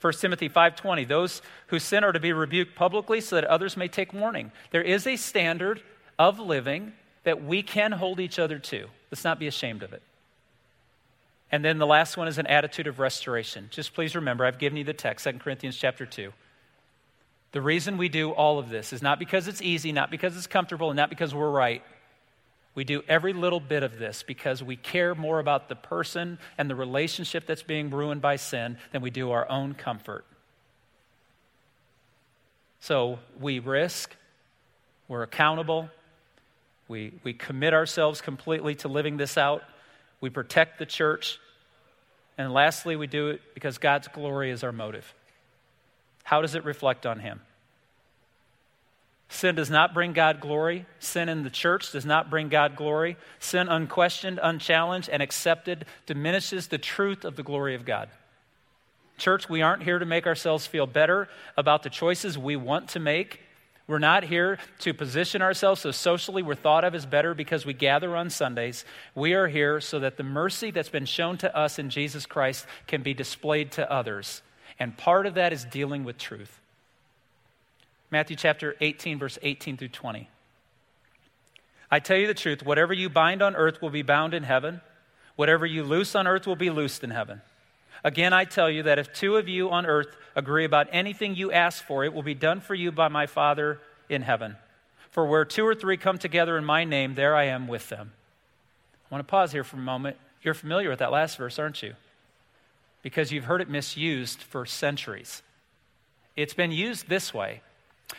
1 0.00 0.14
Timothy 0.14 0.48
5:20 0.48 1.06
Those 1.06 1.42
who 1.66 1.78
sin 1.78 2.02
are 2.04 2.12
to 2.12 2.20
be 2.20 2.32
rebuked 2.32 2.74
publicly 2.74 3.20
so 3.20 3.36
that 3.36 3.44
others 3.44 3.76
may 3.76 3.86
take 3.86 4.14
warning. 4.14 4.50
There 4.70 4.82
is 4.82 5.06
a 5.06 5.16
standard 5.16 5.82
of 6.18 6.38
living 6.38 6.94
that 7.24 7.44
we 7.44 7.62
can 7.62 7.92
hold 7.92 8.18
each 8.18 8.38
other 8.38 8.58
to. 8.58 8.88
Let's 9.10 9.24
not 9.24 9.38
be 9.38 9.46
ashamed 9.46 9.82
of 9.82 9.92
it. 9.92 10.02
And 11.52 11.64
then 11.64 11.78
the 11.78 11.86
last 11.86 12.16
one 12.16 12.26
is 12.28 12.38
an 12.38 12.46
attitude 12.46 12.86
of 12.86 12.98
restoration. 12.98 13.68
Just 13.70 13.94
please 13.94 14.16
remember, 14.16 14.44
I've 14.44 14.58
given 14.58 14.76
you 14.76 14.84
the 14.84 14.92
text, 14.92 15.24
2 15.24 15.34
Corinthians 15.34 15.76
chapter 15.76 16.04
2. 16.04 16.32
The 17.52 17.62
reason 17.62 17.96
we 17.96 18.08
do 18.08 18.32
all 18.32 18.58
of 18.58 18.68
this 18.68 18.92
is 18.92 19.00
not 19.00 19.18
because 19.18 19.46
it's 19.48 19.62
easy, 19.62 19.92
not 19.92 20.10
because 20.10 20.36
it's 20.36 20.48
comfortable, 20.48 20.90
and 20.90 20.96
not 20.96 21.08
because 21.08 21.34
we're 21.34 21.50
right. 21.50 21.82
We 22.74 22.84
do 22.84 23.02
every 23.08 23.32
little 23.32 23.60
bit 23.60 23.82
of 23.82 23.98
this 23.98 24.22
because 24.22 24.62
we 24.62 24.76
care 24.76 25.14
more 25.14 25.38
about 25.38 25.68
the 25.68 25.76
person 25.76 26.38
and 26.58 26.68
the 26.68 26.74
relationship 26.74 27.46
that's 27.46 27.62
being 27.62 27.90
ruined 27.90 28.20
by 28.20 28.36
sin 28.36 28.76
than 28.92 29.00
we 29.00 29.10
do 29.10 29.30
our 29.30 29.48
own 29.48 29.72
comfort. 29.74 30.26
So 32.80 33.18
we 33.40 33.60
risk, 33.60 34.14
we're 35.08 35.22
accountable, 35.22 35.88
we, 36.88 37.14
we 37.24 37.32
commit 37.32 37.74
ourselves 37.74 38.20
completely 38.20 38.74
to 38.76 38.88
living 38.88 39.16
this 39.16 39.36
out. 39.36 39.62
We 40.20 40.30
protect 40.30 40.78
the 40.78 40.86
church. 40.86 41.38
And 42.38 42.52
lastly, 42.52 42.96
we 42.96 43.06
do 43.06 43.28
it 43.28 43.40
because 43.54 43.78
God's 43.78 44.08
glory 44.08 44.50
is 44.50 44.62
our 44.62 44.72
motive. 44.72 45.14
How 46.22 46.42
does 46.42 46.54
it 46.54 46.64
reflect 46.64 47.06
on 47.06 47.20
Him? 47.20 47.40
Sin 49.28 49.56
does 49.56 49.70
not 49.70 49.92
bring 49.92 50.12
God 50.12 50.40
glory. 50.40 50.86
Sin 51.00 51.28
in 51.28 51.42
the 51.42 51.50
church 51.50 51.90
does 51.92 52.06
not 52.06 52.30
bring 52.30 52.48
God 52.48 52.76
glory. 52.76 53.16
Sin, 53.40 53.68
unquestioned, 53.68 54.38
unchallenged, 54.40 55.08
and 55.08 55.22
accepted, 55.22 55.84
diminishes 56.06 56.68
the 56.68 56.78
truth 56.78 57.24
of 57.24 57.34
the 57.36 57.42
glory 57.42 57.74
of 57.74 57.84
God. 57.84 58.08
Church, 59.18 59.48
we 59.48 59.62
aren't 59.62 59.82
here 59.82 59.98
to 59.98 60.06
make 60.06 60.26
ourselves 60.26 60.66
feel 60.66 60.86
better 60.86 61.28
about 61.56 61.82
the 61.82 61.90
choices 61.90 62.38
we 62.38 62.54
want 62.54 62.90
to 62.90 63.00
make. 63.00 63.40
We're 63.86 63.98
not 63.98 64.24
here 64.24 64.58
to 64.80 64.92
position 64.92 65.42
ourselves 65.42 65.80
so 65.80 65.92
socially 65.92 66.42
we're 66.42 66.56
thought 66.56 66.84
of 66.84 66.94
as 66.94 67.06
better 67.06 67.34
because 67.34 67.64
we 67.64 67.72
gather 67.72 68.16
on 68.16 68.30
Sundays. 68.30 68.84
We 69.14 69.34
are 69.34 69.46
here 69.46 69.80
so 69.80 70.00
that 70.00 70.16
the 70.16 70.24
mercy 70.24 70.72
that's 70.72 70.88
been 70.88 71.04
shown 71.04 71.38
to 71.38 71.56
us 71.56 71.78
in 71.78 71.90
Jesus 71.90 72.26
Christ 72.26 72.66
can 72.88 73.02
be 73.02 73.14
displayed 73.14 73.70
to 73.72 73.90
others. 73.90 74.42
And 74.80 74.96
part 74.96 75.26
of 75.26 75.34
that 75.34 75.52
is 75.52 75.64
dealing 75.64 76.02
with 76.02 76.18
truth. 76.18 76.58
Matthew 78.10 78.36
chapter 78.36 78.74
18, 78.80 79.18
verse 79.20 79.38
18 79.42 79.76
through 79.76 79.88
20. 79.88 80.28
I 81.88 82.00
tell 82.00 82.16
you 82.16 82.26
the 82.26 82.34
truth, 82.34 82.64
whatever 82.64 82.92
you 82.92 83.08
bind 83.08 83.40
on 83.40 83.54
earth 83.54 83.80
will 83.80 83.90
be 83.90 84.02
bound 84.02 84.34
in 84.34 84.42
heaven, 84.42 84.80
whatever 85.36 85.64
you 85.64 85.84
loose 85.84 86.16
on 86.16 86.26
earth 86.26 86.46
will 86.46 86.56
be 86.56 86.70
loosed 86.70 87.04
in 87.04 87.10
heaven. 87.10 87.40
Again, 88.02 88.32
I 88.32 88.44
tell 88.44 88.68
you 88.70 88.82
that 88.84 88.98
if 88.98 89.12
two 89.12 89.36
of 89.36 89.48
you 89.48 89.70
on 89.70 89.86
earth 89.86 90.16
agree 90.36 90.66
about 90.66 90.86
anything 90.92 91.34
you 91.34 91.50
ask 91.50 91.82
for, 91.82 92.04
it 92.04 92.14
will 92.14 92.22
be 92.22 92.34
done 92.34 92.60
for 92.60 92.74
you 92.74 92.92
by 92.92 93.08
my 93.08 93.26
Father 93.26 93.80
in 94.08 94.22
heaven. 94.22 94.56
For 95.10 95.26
where 95.26 95.46
two 95.46 95.66
or 95.66 95.74
three 95.74 95.96
come 95.96 96.18
together 96.18 96.58
in 96.58 96.64
my 96.64 96.84
name, 96.84 97.14
there 97.14 97.34
I 97.34 97.44
am 97.44 97.66
with 97.66 97.88
them. 97.88 98.12
I 99.10 99.14
want 99.14 99.26
to 99.26 99.30
pause 99.30 99.50
here 99.50 99.64
for 99.64 99.76
a 99.76 99.80
moment. 99.80 100.18
You're 100.42 100.54
familiar 100.54 100.90
with 100.90 100.98
that 100.98 101.10
last 101.10 101.38
verse, 101.38 101.58
aren't 101.58 101.82
you? 101.82 101.94
Because 103.02 103.32
you've 103.32 103.44
heard 103.44 103.62
it 103.62 103.70
misused 103.70 104.42
for 104.42 104.66
centuries. 104.66 105.42
It's 106.36 106.54
been 106.54 106.70
used 106.70 107.08
this 107.08 107.32
way. 107.32 107.62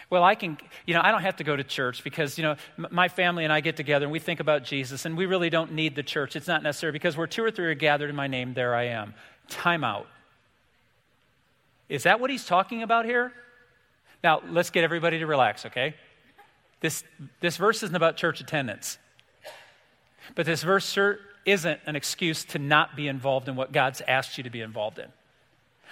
Well, 0.10 0.24
I 0.24 0.36
can, 0.36 0.58
you 0.86 0.94
know, 0.94 1.02
I 1.04 1.12
don't 1.12 1.22
have 1.22 1.38
to 1.38 1.44
go 1.44 1.56
to 1.56 1.64
church 1.64 2.04
because, 2.04 2.38
you 2.38 2.44
know, 2.44 2.56
my 2.78 3.08
family 3.08 3.44
and 3.44 3.54
I 3.54 3.62
get 3.62 3.78
together 3.78 4.06
and 4.06 4.12
we 4.12 4.20
think 4.20 4.40
about 4.40 4.64
Jesus 4.64 5.06
and 5.06 5.16
we 5.16 5.28
really 5.28 5.50
don't 5.50 5.74
need 5.74 5.96
the 5.96 6.04
church. 6.04 6.36
It's 6.36 6.48
not 6.48 6.64
necessary 6.64 6.92
because 6.92 7.16
where 7.16 7.28
two 7.28 7.44
or 7.44 7.52
three 7.52 7.68
are 7.68 7.76
gathered 7.76 8.10
in 8.10 8.16
my 8.16 8.28
name, 8.28 8.54
there 8.54 8.74
I 8.74 8.86
am. 8.86 9.14
Time 9.50 9.84
out. 9.84 10.08
Is 11.90 12.04
that 12.04 12.20
what 12.20 12.30
he's 12.30 12.46
talking 12.46 12.84
about 12.84 13.06
here? 13.06 13.32
Now, 14.24 14.42
let's 14.50 14.70
get 14.70 14.84
everybody 14.84 15.20
to 15.20 15.26
relax, 15.26 15.66
okay? 15.66 15.96
This, 16.82 17.04
this 17.40 17.58
verse 17.58 17.82
isn't 17.84 17.96
about 17.96 18.18
church 18.18 18.42
attendance. 18.42 18.98
But 20.36 20.46
this 20.46 20.64
verse 20.64 20.90
sure 20.90 21.20
isn't 21.46 21.80
an 21.86 21.96
excuse 21.96 22.44
to 22.46 22.60
not 22.60 22.96
be 22.96 23.08
involved 23.08 23.48
in 23.48 23.56
what 23.56 23.72
God's 23.72 24.02
asked 24.08 24.38
you 24.38 24.44
to 24.44 24.50
be 24.50 24.62
involved 24.62 25.00
in. 25.00 25.08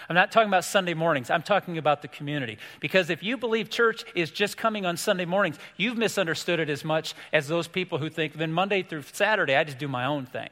I'm 0.09 0.15
not 0.15 0.31
talking 0.31 0.49
about 0.49 0.65
Sunday 0.65 0.93
mornings. 0.93 1.29
I'm 1.29 1.41
talking 1.41 1.77
about 1.77 2.01
the 2.01 2.09
community. 2.09 2.57
Because 2.81 3.09
if 3.09 3.23
you 3.23 3.37
believe 3.37 3.69
church 3.69 4.03
is 4.13 4.29
just 4.29 4.57
coming 4.57 4.85
on 4.85 4.97
Sunday 4.97 5.23
mornings, 5.23 5.57
you've 5.77 5.97
misunderstood 5.97 6.59
it 6.59 6.69
as 6.69 6.83
much 6.83 7.13
as 7.31 7.47
those 7.47 7.69
people 7.69 7.99
who 7.99 8.09
think, 8.09 8.33
then 8.33 8.51
Monday 8.51 8.83
through 8.83 9.03
Saturday, 9.03 9.55
I 9.55 9.63
just 9.63 9.77
do 9.77 9.87
my 9.87 10.05
own 10.05 10.25
thing. 10.25 10.49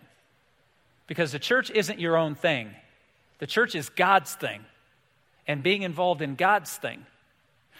Because 1.07 1.33
the 1.33 1.39
church 1.39 1.69
isn't 1.71 1.99
your 1.99 2.15
own 2.15 2.33
thing, 2.33 2.69
the 3.39 3.47
church 3.47 3.75
is 3.75 3.89
God's 3.89 4.33
thing 4.35 4.63
and 5.47 5.63
being 5.63 5.81
involved 5.81 6.21
in 6.21 6.35
God's 6.35 6.75
thing. 6.75 7.05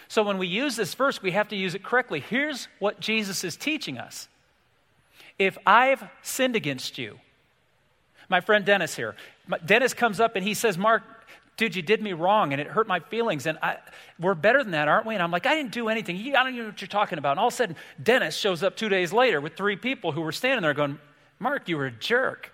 So 0.08 0.22
when 0.22 0.38
we 0.38 0.46
use 0.46 0.76
this 0.76 0.94
verse, 0.94 1.22
we 1.22 1.32
have 1.32 1.48
to 1.48 1.56
use 1.56 1.74
it 1.74 1.82
correctly. 1.82 2.20
Here's 2.20 2.68
what 2.78 3.00
Jesus 3.00 3.44
is 3.44 3.56
teaching 3.56 3.98
us 3.98 4.28
If 5.38 5.58
I've 5.66 6.04
sinned 6.22 6.56
against 6.56 6.98
you, 6.98 7.18
my 8.28 8.40
friend 8.40 8.64
Dennis 8.64 8.96
here, 8.96 9.16
Dennis 9.64 9.94
comes 9.94 10.20
up 10.20 10.36
and 10.36 10.44
he 10.44 10.54
says, 10.54 10.78
Mark, 10.78 11.02
dude, 11.56 11.76
you 11.76 11.82
did 11.82 12.02
me 12.02 12.12
wrong 12.12 12.52
and 12.52 12.60
it 12.60 12.66
hurt 12.66 12.86
my 12.86 13.00
feelings. 13.00 13.46
And 13.46 13.58
I, 13.62 13.78
we're 14.18 14.34
better 14.34 14.62
than 14.62 14.72
that, 14.72 14.88
aren't 14.88 15.06
we? 15.06 15.14
And 15.14 15.22
I'm 15.22 15.30
like, 15.30 15.46
I 15.46 15.54
didn't 15.54 15.72
do 15.72 15.88
anything. 15.88 16.16
I 16.16 16.42
don't 16.42 16.48
even 16.48 16.58
know 16.60 16.66
what 16.70 16.80
you're 16.80 16.88
talking 16.88 17.18
about. 17.18 17.32
And 17.32 17.40
all 17.40 17.48
of 17.48 17.54
a 17.54 17.56
sudden, 17.56 17.76
Dennis 18.02 18.36
shows 18.36 18.62
up 18.62 18.76
two 18.76 18.88
days 18.88 19.12
later 19.12 19.40
with 19.40 19.56
three 19.56 19.76
people 19.76 20.12
who 20.12 20.20
were 20.20 20.32
standing 20.32 20.62
there 20.62 20.74
going, 20.74 20.98
Mark, 21.38 21.68
you 21.68 21.76
were 21.76 21.86
a 21.86 21.92
jerk. 21.92 22.52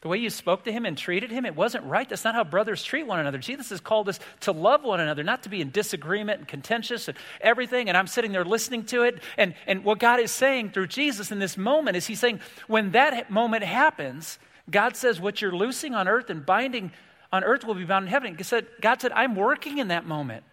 The 0.00 0.08
way 0.08 0.18
you 0.18 0.30
spoke 0.30 0.62
to 0.64 0.72
him 0.72 0.86
and 0.86 0.96
treated 0.96 1.32
him, 1.32 1.44
it 1.44 1.56
wasn't 1.56 1.84
right. 1.84 2.08
That's 2.08 2.22
not 2.22 2.36
how 2.36 2.44
brothers 2.44 2.84
treat 2.84 3.06
one 3.06 3.18
another. 3.18 3.38
Jesus 3.38 3.70
has 3.70 3.80
called 3.80 4.08
us 4.08 4.20
to 4.40 4.52
love 4.52 4.84
one 4.84 5.00
another, 5.00 5.24
not 5.24 5.42
to 5.42 5.48
be 5.48 5.60
in 5.60 5.70
disagreement 5.70 6.38
and 6.38 6.48
contentious 6.48 7.08
and 7.08 7.18
everything. 7.40 7.88
And 7.88 7.96
I'm 7.96 8.06
sitting 8.06 8.30
there 8.30 8.44
listening 8.44 8.84
to 8.86 9.02
it. 9.02 9.20
And, 9.36 9.54
and 9.66 9.82
what 9.82 9.98
God 9.98 10.20
is 10.20 10.30
saying 10.30 10.70
through 10.70 10.86
Jesus 10.86 11.32
in 11.32 11.40
this 11.40 11.56
moment 11.56 11.96
is 11.96 12.06
He's 12.06 12.20
saying, 12.20 12.40
when 12.68 12.92
that 12.92 13.28
moment 13.30 13.64
happens, 13.64 14.38
God 14.70 14.96
says, 14.96 15.20
what 15.20 15.42
you're 15.42 15.54
loosing 15.54 15.96
on 15.96 16.06
earth 16.06 16.30
and 16.30 16.46
binding 16.46 16.92
on 17.32 17.42
earth 17.42 17.64
will 17.64 17.74
be 17.74 17.84
bound 17.84 18.04
in 18.04 18.10
heaven. 18.10 18.40
Said, 18.44 18.68
God 18.80 19.00
said, 19.00 19.10
I'm 19.12 19.34
working 19.34 19.78
in 19.78 19.88
that 19.88 20.06
moment. 20.06 20.44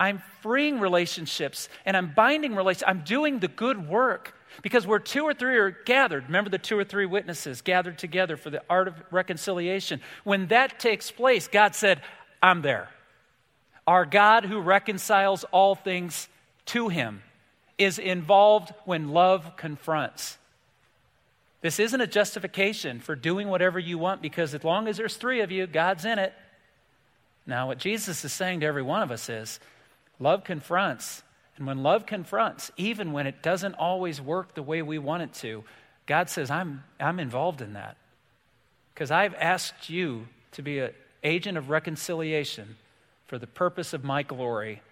I'm 0.00 0.22
freeing 0.40 0.80
relationships 0.80 1.68
and 1.84 1.96
I'm 1.96 2.12
binding 2.14 2.54
relationships. 2.54 2.88
I'm 2.88 3.02
doing 3.04 3.38
the 3.38 3.48
good 3.48 3.88
work. 3.88 4.34
Because 4.62 4.86
where 4.86 4.98
two 4.98 5.22
or 5.24 5.34
three 5.34 5.56
are 5.56 5.70
gathered, 5.70 6.24
remember 6.24 6.50
the 6.50 6.58
two 6.58 6.78
or 6.78 6.84
three 6.84 7.06
witnesses 7.06 7.62
gathered 7.62 7.98
together 7.98 8.36
for 8.36 8.50
the 8.50 8.62
art 8.68 8.88
of 8.88 8.94
reconciliation. 9.10 10.00
When 10.24 10.48
that 10.48 10.80
takes 10.80 11.10
place, 11.10 11.46
God 11.48 11.74
said, 11.74 12.02
I'm 12.42 12.62
there. 12.62 12.88
Our 13.86 14.04
God 14.04 14.44
who 14.44 14.60
reconciles 14.60 15.44
all 15.44 15.74
things 15.74 16.28
to 16.66 16.88
him 16.88 17.22
is 17.78 17.98
involved 17.98 18.74
when 18.84 19.10
love 19.10 19.56
confronts. 19.56 20.36
This 21.60 21.80
isn't 21.80 22.00
a 22.00 22.06
justification 22.06 23.00
for 23.00 23.16
doing 23.16 23.48
whatever 23.48 23.78
you 23.78 23.98
want 23.98 24.22
because 24.22 24.54
as 24.54 24.64
long 24.64 24.88
as 24.88 24.96
there's 24.96 25.16
three 25.16 25.40
of 25.40 25.50
you, 25.50 25.66
God's 25.66 26.04
in 26.04 26.18
it. 26.18 26.32
Now, 27.46 27.68
what 27.68 27.78
Jesus 27.78 28.24
is 28.24 28.32
saying 28.32 28.60
to 28.60 28.66
every 28.66 28.82
one 28.82 29.02
of 29.02 29.10
us 29.10 29.28
is 29.28 29.58
love 30.20 30.44
confronts. 30.44 31.22
And 31.58 31.66
when 31.66 31.82
love 31.82 32.06
confronts, 32.06 32.70
even 32.76 33.12
when 33.12 33.26
it 33.26 33.42
doesn't 33.42 33.74
always 33.74 34.20
work 34.20 34.54
the 34.54 34.62
way 34.62 34.80
we 34.80 34.98
want 34.98 35.24
it 35.24 35.34
to, 35.34 35.64
God 36.06 36.30
says, 36.30 36.50
I'm, 36.50 36.84
I'm 37.00 37.18
involved 37.18 37.60
in 37.60 37.72
that. 37.72 37.96
Because 38.94 39.10
I've 39.10 39.34
asked 39.34 39.90
you 39.90 40.28
to 40.52 40.62
be 40.62 40.78
an 40.78 40.92
agent 41.24 41.58
of 41.58 41.68
reconciliation 41.68 42.76
for 43.26 43.38
the 43.38 43.46
purpose 43.46 43.92
of 43.92 44.04
my 44.04 44.22
glory 44.22 44.82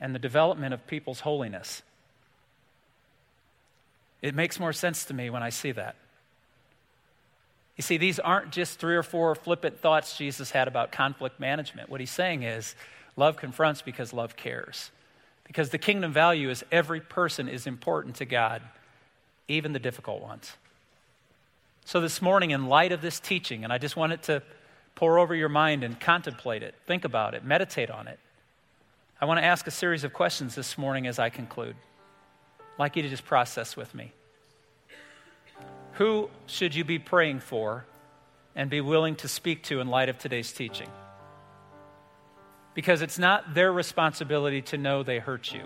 and 0.00 0.14
the 0.14 0.20
development 0.20 0.72
of 0.72 0.86
people's 0.86 1.20
holiness. 1.20 1.82
It 4.22 4.36
makes 4.36 4.60
more 4.60 4.72
sense 4.72 5.04
to 5.06 5.14
me 5.14 5.30
when 5.30 5.42
I 5.42 5.50
see 5.50 5.72
that. 5.72 5.96
You 7.76 7.82
see, 7.82 7.96
these 7.96 8.20
aren't 8.20 8.52
just 8.52 8.78
three 8.78 8.94
or 8.94 9.02
four 9.02 9.34
flippant 9.34 9.80
thoughts 9.80 10.16
Jesus 10.16 10.52
had 10.52 10.68
about 10.68 10.92
conflict 10.92 11.40
management. 11.40 11.88
What 11.90 12.00
he's 12.00 12.10
saying 12.10 12.44
is 12.44 12.76
love 13.16 13.36
confronts 13.36 13.82
because 13.82 14.12
love 14.12 14.36
cares. 14.36 14.92
Because 15.44 15.70
the 15.70 15.78
kingdom 15.78 16.12
value 16.12 16.50
is 16.50 16.64
every 16.70 17.00
person 17.00 17.48
is 17.48 17.66
important 17.66 18.16
to 18.16 18.24
God, 18.24 18.62
even 19.48 19.72
the 19.72 19.78
difficult 19.78 20.22
ones. 20.22 20.52
So, 21.84 22.00
this 22.00 22.22
morning, 22.22 22.52
in 22.52 22.66
light 22.66 22.92
of 22.92 23.02
this 23.02 23.18
teaching, 23.18 23.64
and 23.64 23.72
I 23.72 23.78
just 23.78 23.96
want 23.96 24.12
it 24.12 24.22
to 24.24 24.42
pour 24.94 25.18
over 25.18 25.34
your 25.34 25.48
mind 25.48 25.82
and 25.82 25.98
contemplate 25.98 26.62
it, 26.62 26.74
think 26.86 27.04
about 27.04 27.34
it, 27.34 27.44
meditate 27.44 27.90
on 27.90 28.06
it. 28.06 28.18
I 29.20 29.24
want 29.24 29.38
to 29.38 29.44
ask 29.44 29.66
a 29.66 29.70
series 29.70 30.04
of 30.04 30.12
questions 30.12 30.54
this 30.54 30.78
morning 30.78 31.06
as 31.06 31.18
I 31.18 31.28
conclude. 31.28 31.76
I'd 32.58 32.78
like 32.78 32.96
you 32.96 33.02
to 33.02 33.08
just 33.08 33.24
process 33.24 33.76
with 33.76 33.94
me. 33.94 34.12
Who 35.92 36.30
should 36.46 36.74
you 36.74 36.84
be 36.84 36.98
praying 36.98 37.40
for 37.40 37.84
and 38.56 38.70
be 38.70 38.80
willing 38.80 39.16
to 39.16 39.28
speak 39.28 39.62
to 39.64 39.80
in 39.80 39.88
light 39.88 40.08
of 40.08 40.18
today's 40.18 40.52
teaching? 40.52 40.88
Because 42.74 43.02
it's 43.02 43.18
not 43.18 43.54
their 43.54 43.72
responsibility 43.72 44.62
to 44.62 44.78
know 44.78 45.02
they 45.02 45.18
hurt 45.18 45.52
you. 45.52 45.62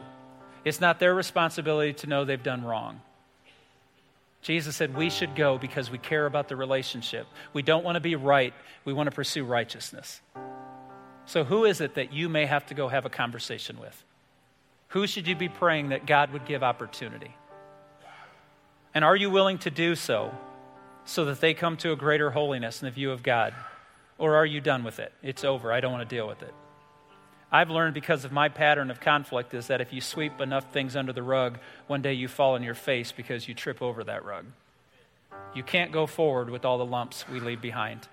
It's 0.65 0.81
not 0.81 0.99
their 0.99 1.15
responsibility 1.15 1.93
to 1.95 2.07
know 2.09 2.25
they've 2.25 2.43
done 2.43 2.65
wrong. 2.65 3.01
Jesus 4.43 4.77
said 4.77 4.97
we 4.97 5.11
should 5.11 5.35
go 5.35 5.59
because 5.59 5.91
we 5.91 5.99
care 5.99 6.27
about 6.27 6.49
the 6.49 6.57
relationship. 6.57 7.27
We 7.53 7.63
don't 7.63 7.85
want 7.85 7.97
to 7.97 8.01
be 8.01 8.17
right, 8.17 8.55
we 8.85 8.93
want 8.93 9.09
to 9.09 9.15
pursue 9.15 9.45
righteousness. 9.45 10.21
So, 11.25 11.43
who 11.43 11.65
is 11.65 11.81
it 11.81 11.95
that 11.95 12.13
you 12.13 12.29
may 12.29 12.47
have 12.47 12.67
to 12.67 12.75
go 12.75 12.89
have 12.89 13.05
a 13.05 13.11
conversation 13.11 13.81
with? 13.81 14.05
Who 14.89 15.07
should 15.07 15.27
you 15.27 15.35
be 15.35 15.49
praying 15.49 15.89
that 15.89 16.07
God 16.07 16.33
would 16.33 16.47
give 16.47 16.63
opportunity? 16.63 17.35
And 18.95 19.05
are 19.05 19.17
you 19.17 19.31
willing 19.31 19.59
to 19.59 19.71
do 19.71 19.95
so 19.95 20.33
so 21.05 21.25
that 21.27 21.41
they 21.41 21.53
come 21.53 21.77
to 21.79 21.93
a 21.93 21.97
greater 21.97 22.31
holiness 22.31 22.81
in 22.81 22.87
the 22.87 22.93
view 22.93 23.11
of 23.11 23.23
God? 23.23 23.53
Or 24.19 24.37
are 24.37 24.47
you 24.47 24.61
done 24.61 24.85
with 24.85 24.99
it? 24.99 25.13
It's 25.23 25.45
over. 25.45 25.73
I 25.73 25.81
don't 25.81 25.93
want 25.93 26.09
to 26.09 26.15
deal 26.15 26.27
with 26.27 26.43
it. 26.43 26.55
I've 27.51 27.71
learned 27.71 27.95
because 27.95 28.25
of 28.25 28.33
my 28.33 28.49
pattern 28.49 28.91
of 28.91 29.01
conflict 29.01 29.55
is 29.55 29.69
that 29.69 29.81
if 29.81 29.93
you 29.93 30.01
sweep 30.01 30.41
enough 30.41 30.73
things 30.73 30.97
under 30.97 31.13
the 31.13 31.23
rug, 31.23 31.59
one 31.87 32.03
day 32.03 32.13
you 32.13 32.27
fall 32.29 32.55
on 32.55 32.63
your 32.63 32.75
face 32.75 33.13
because 33.13 33.47
you 33.47 33.55
trip 33.55 33.81
over 33.81 34.03
that 34.05 34.25
rug. 34.25 34.47
You 35.55 35.63
can't 35.63 35.93
go 35.93 36.07
forward 36.07 36.51
with 36.51 36.65
all 36.65 36.79
the 36.79 36.85
lumps 36.85 37.29
we 37.29 37.41
leave 37.41 37.61
behind. 37.61 38.09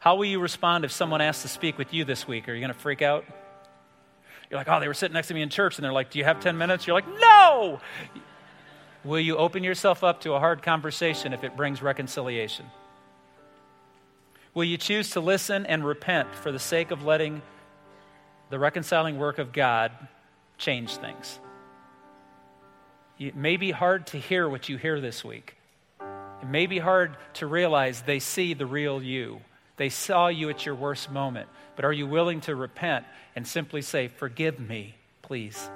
How 0.00 0.16
will 0.16 0.24
you 0.24 0.40
respond 0.40 0.84
if 0.84 0.92
someone 0.92 1.20
asks 1.20 1.42
to 1.42 1.48
speak 1.48 1.78
with 1.78 1.94
you 1.94 2.04
this 2.04 2.26
week? 2.26 2.48
Are 2.48 2.54
you 2.54 2.60
going 2.60 2.72
to 2.72 2.78
freak 2.78 3.02
out? 3.02 3.24
You're 4.50 4.58
like, 4.58 4.68
oh, 4.68 4.80
they 4.80 4.88
were 4.88 4.94
sitting 4.94 5.14
next 5.14 5.28
to 5.28 5.34
me 5.34 5.42
in 5.42 5.48
church, 5.48 5.76
and 5.76 5.84
they're 5.84 5.92
like, 5.92 6.10
do 6.10 6.18
you 6.18 6.24
have 6.24 6.40
10 6.40 6.56
minutes? 6.56 6.86
You're 6.86 6.94
like, 6.94 7.08
no! 7.20 7.80
Will 9.04 9.20
you 9.20 9.36
open 9.36 9.62
yourself 9.62 10.02
up 10.02 10.22
to 10.22 10.32
a 10.32 10.38
hard 10.38 10.62
conversation 10.62 11.32
if 11.32 11.44
it 11.44 11.56
brings 11.56 11.82
reconciliation? 11.82 12.66
Will 14.54 14.64
you 14.64 14.76
choose 14.76 15.10
to 15.10 15.20
listen 15.20 15.66
and 15.66 15.84
repent 15.84 16.34
for 16.34 16.50
the 16.50 16.58
sake 16.58 16.90
of 16.90 17.04
letting 17.04 17.42
the 18.50 18.58
reconciling 18.58 19.18
work 19.18 19.38
of 19.38 19.52
God 19.52 19.92
change 20.56 20.96
things. 20.96 21.38
It 23.18 23.36
may 23.36 23.56
be 23.56 23.70
hard 23.70 24.06
to 24.08 24.18
hear 24.18 24.48
what 24.48 24.68
you 24.68 24.76
hear 24.76 25.00
this 25.00 25.24
week. 25.24 25.56
It 26.00 26.48
may 26.48 26.66
be 26.66 26.78
hard 26.78 27.16
to 27.34 27.46
realize 27.46 28.02
they 28.02 28.20
see 28.20 28.54
the 28.54 28.66
real 28.66 29.02
you. 29.02 29.40
They 29.76 29.88
saw 29.88 30.28
you 30.28 30.50
at 30.50 30.64
your 30.64 30.74
worst 30.74 31.10
moment. 31.10 31.48
But 31.76 31.84
are 31.84 31.92
you 31.92 32.06
willing 32.06 32.40
to 32.42 32.54
repent 32.54 33.06
and 33.34 33.46
simply 33.46 33.82
say, 33.82 34.08
Forgive 34.08 34.58
me, 34.60 34.94
please? 35.22 35.70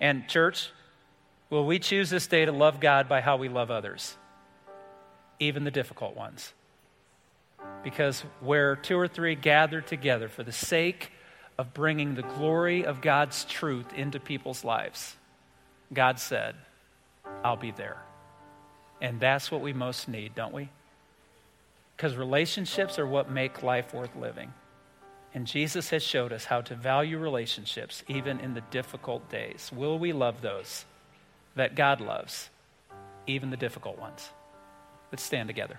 And, 0.00 0.28
church, 0.28 0.70
will 1.50 1.66
we 1.66 1.78
choose 1.78 2.10
this 2.10 2.26
day 2.26 2.44
to 2.44 2.52
love 2.52 2.80
God 2.80 3.08
by 3.08 3.20
how 3.20 3.36
we 3.36 3.48
love 3.48 3.70
others, 3.70 4.16
even 5.38 5.64
the 5.64 5.70
difficult 5.70 6.16
ones? 6.16 6.52
Because 7.82 8.24
where 8.40 8.76
two 8.76 8.98
or 8.98 9.08
three 9.08 9.34
gather 9.34 9.80
together 9.80 10.28
for 10.28 10.42
the 10.42 10.52
sake 10.52 11.10
of 11.58 11.74
bringing 11.74 12.14
the 12.14 12.22
glory 12.22 12.84
of 12.84 13.00
God's 13.00 13.44
truth 13.44 13.92
into 13.94 14.18
people's 14.18 14.64
lives, 14.64 15.16
God 15.92 16.18
said, 16.18 16.54
I'll 17.44 17.56
be 17.56 17.70
there. 17.70 17.98
And 19.00 19.20
that's 19.20 19.50
what 19.50 19.60
we 19.60 19.72
most 19.72 20.08
need, 20.08 20.34
don't 20.34 20.54
we? 20.54 20.70
Because 21.96 22.16
relationships 22.16 22.98
are 22.98 23.06
what 23.06 23.30
make 23.30 23.62
life 23.62 23.92
worth 23.92 24.16
living. 24.16 24.52
And 25.34 25.46
Jesus 25.46 25.90
has 25.90 26.02
showed 26.02 26.32
us 26.32 26.44
how 26.44 26.60
to 26.62 26.74
value 26.74 27.18
relationships 27.18 28.02
even 28.08 28.40
in 28.40 28.54
the 28.54 28.62
difficult 28.70 29.28
days. 29.30 29.70
Will 29.74 29.98
we 29.98 30.12
love 30.12 30.40
those 30.40 30.84
that 31.56 31.74
God 31.74 32.00
loves, 32.00 32.50
even 33.26 33.50
the 33.50 33.56
difficult 33.56 33.98
ones? 33.98 34.30
Let's 35.10 35.24
stand 35.24 35.48
together. 35.48 35.78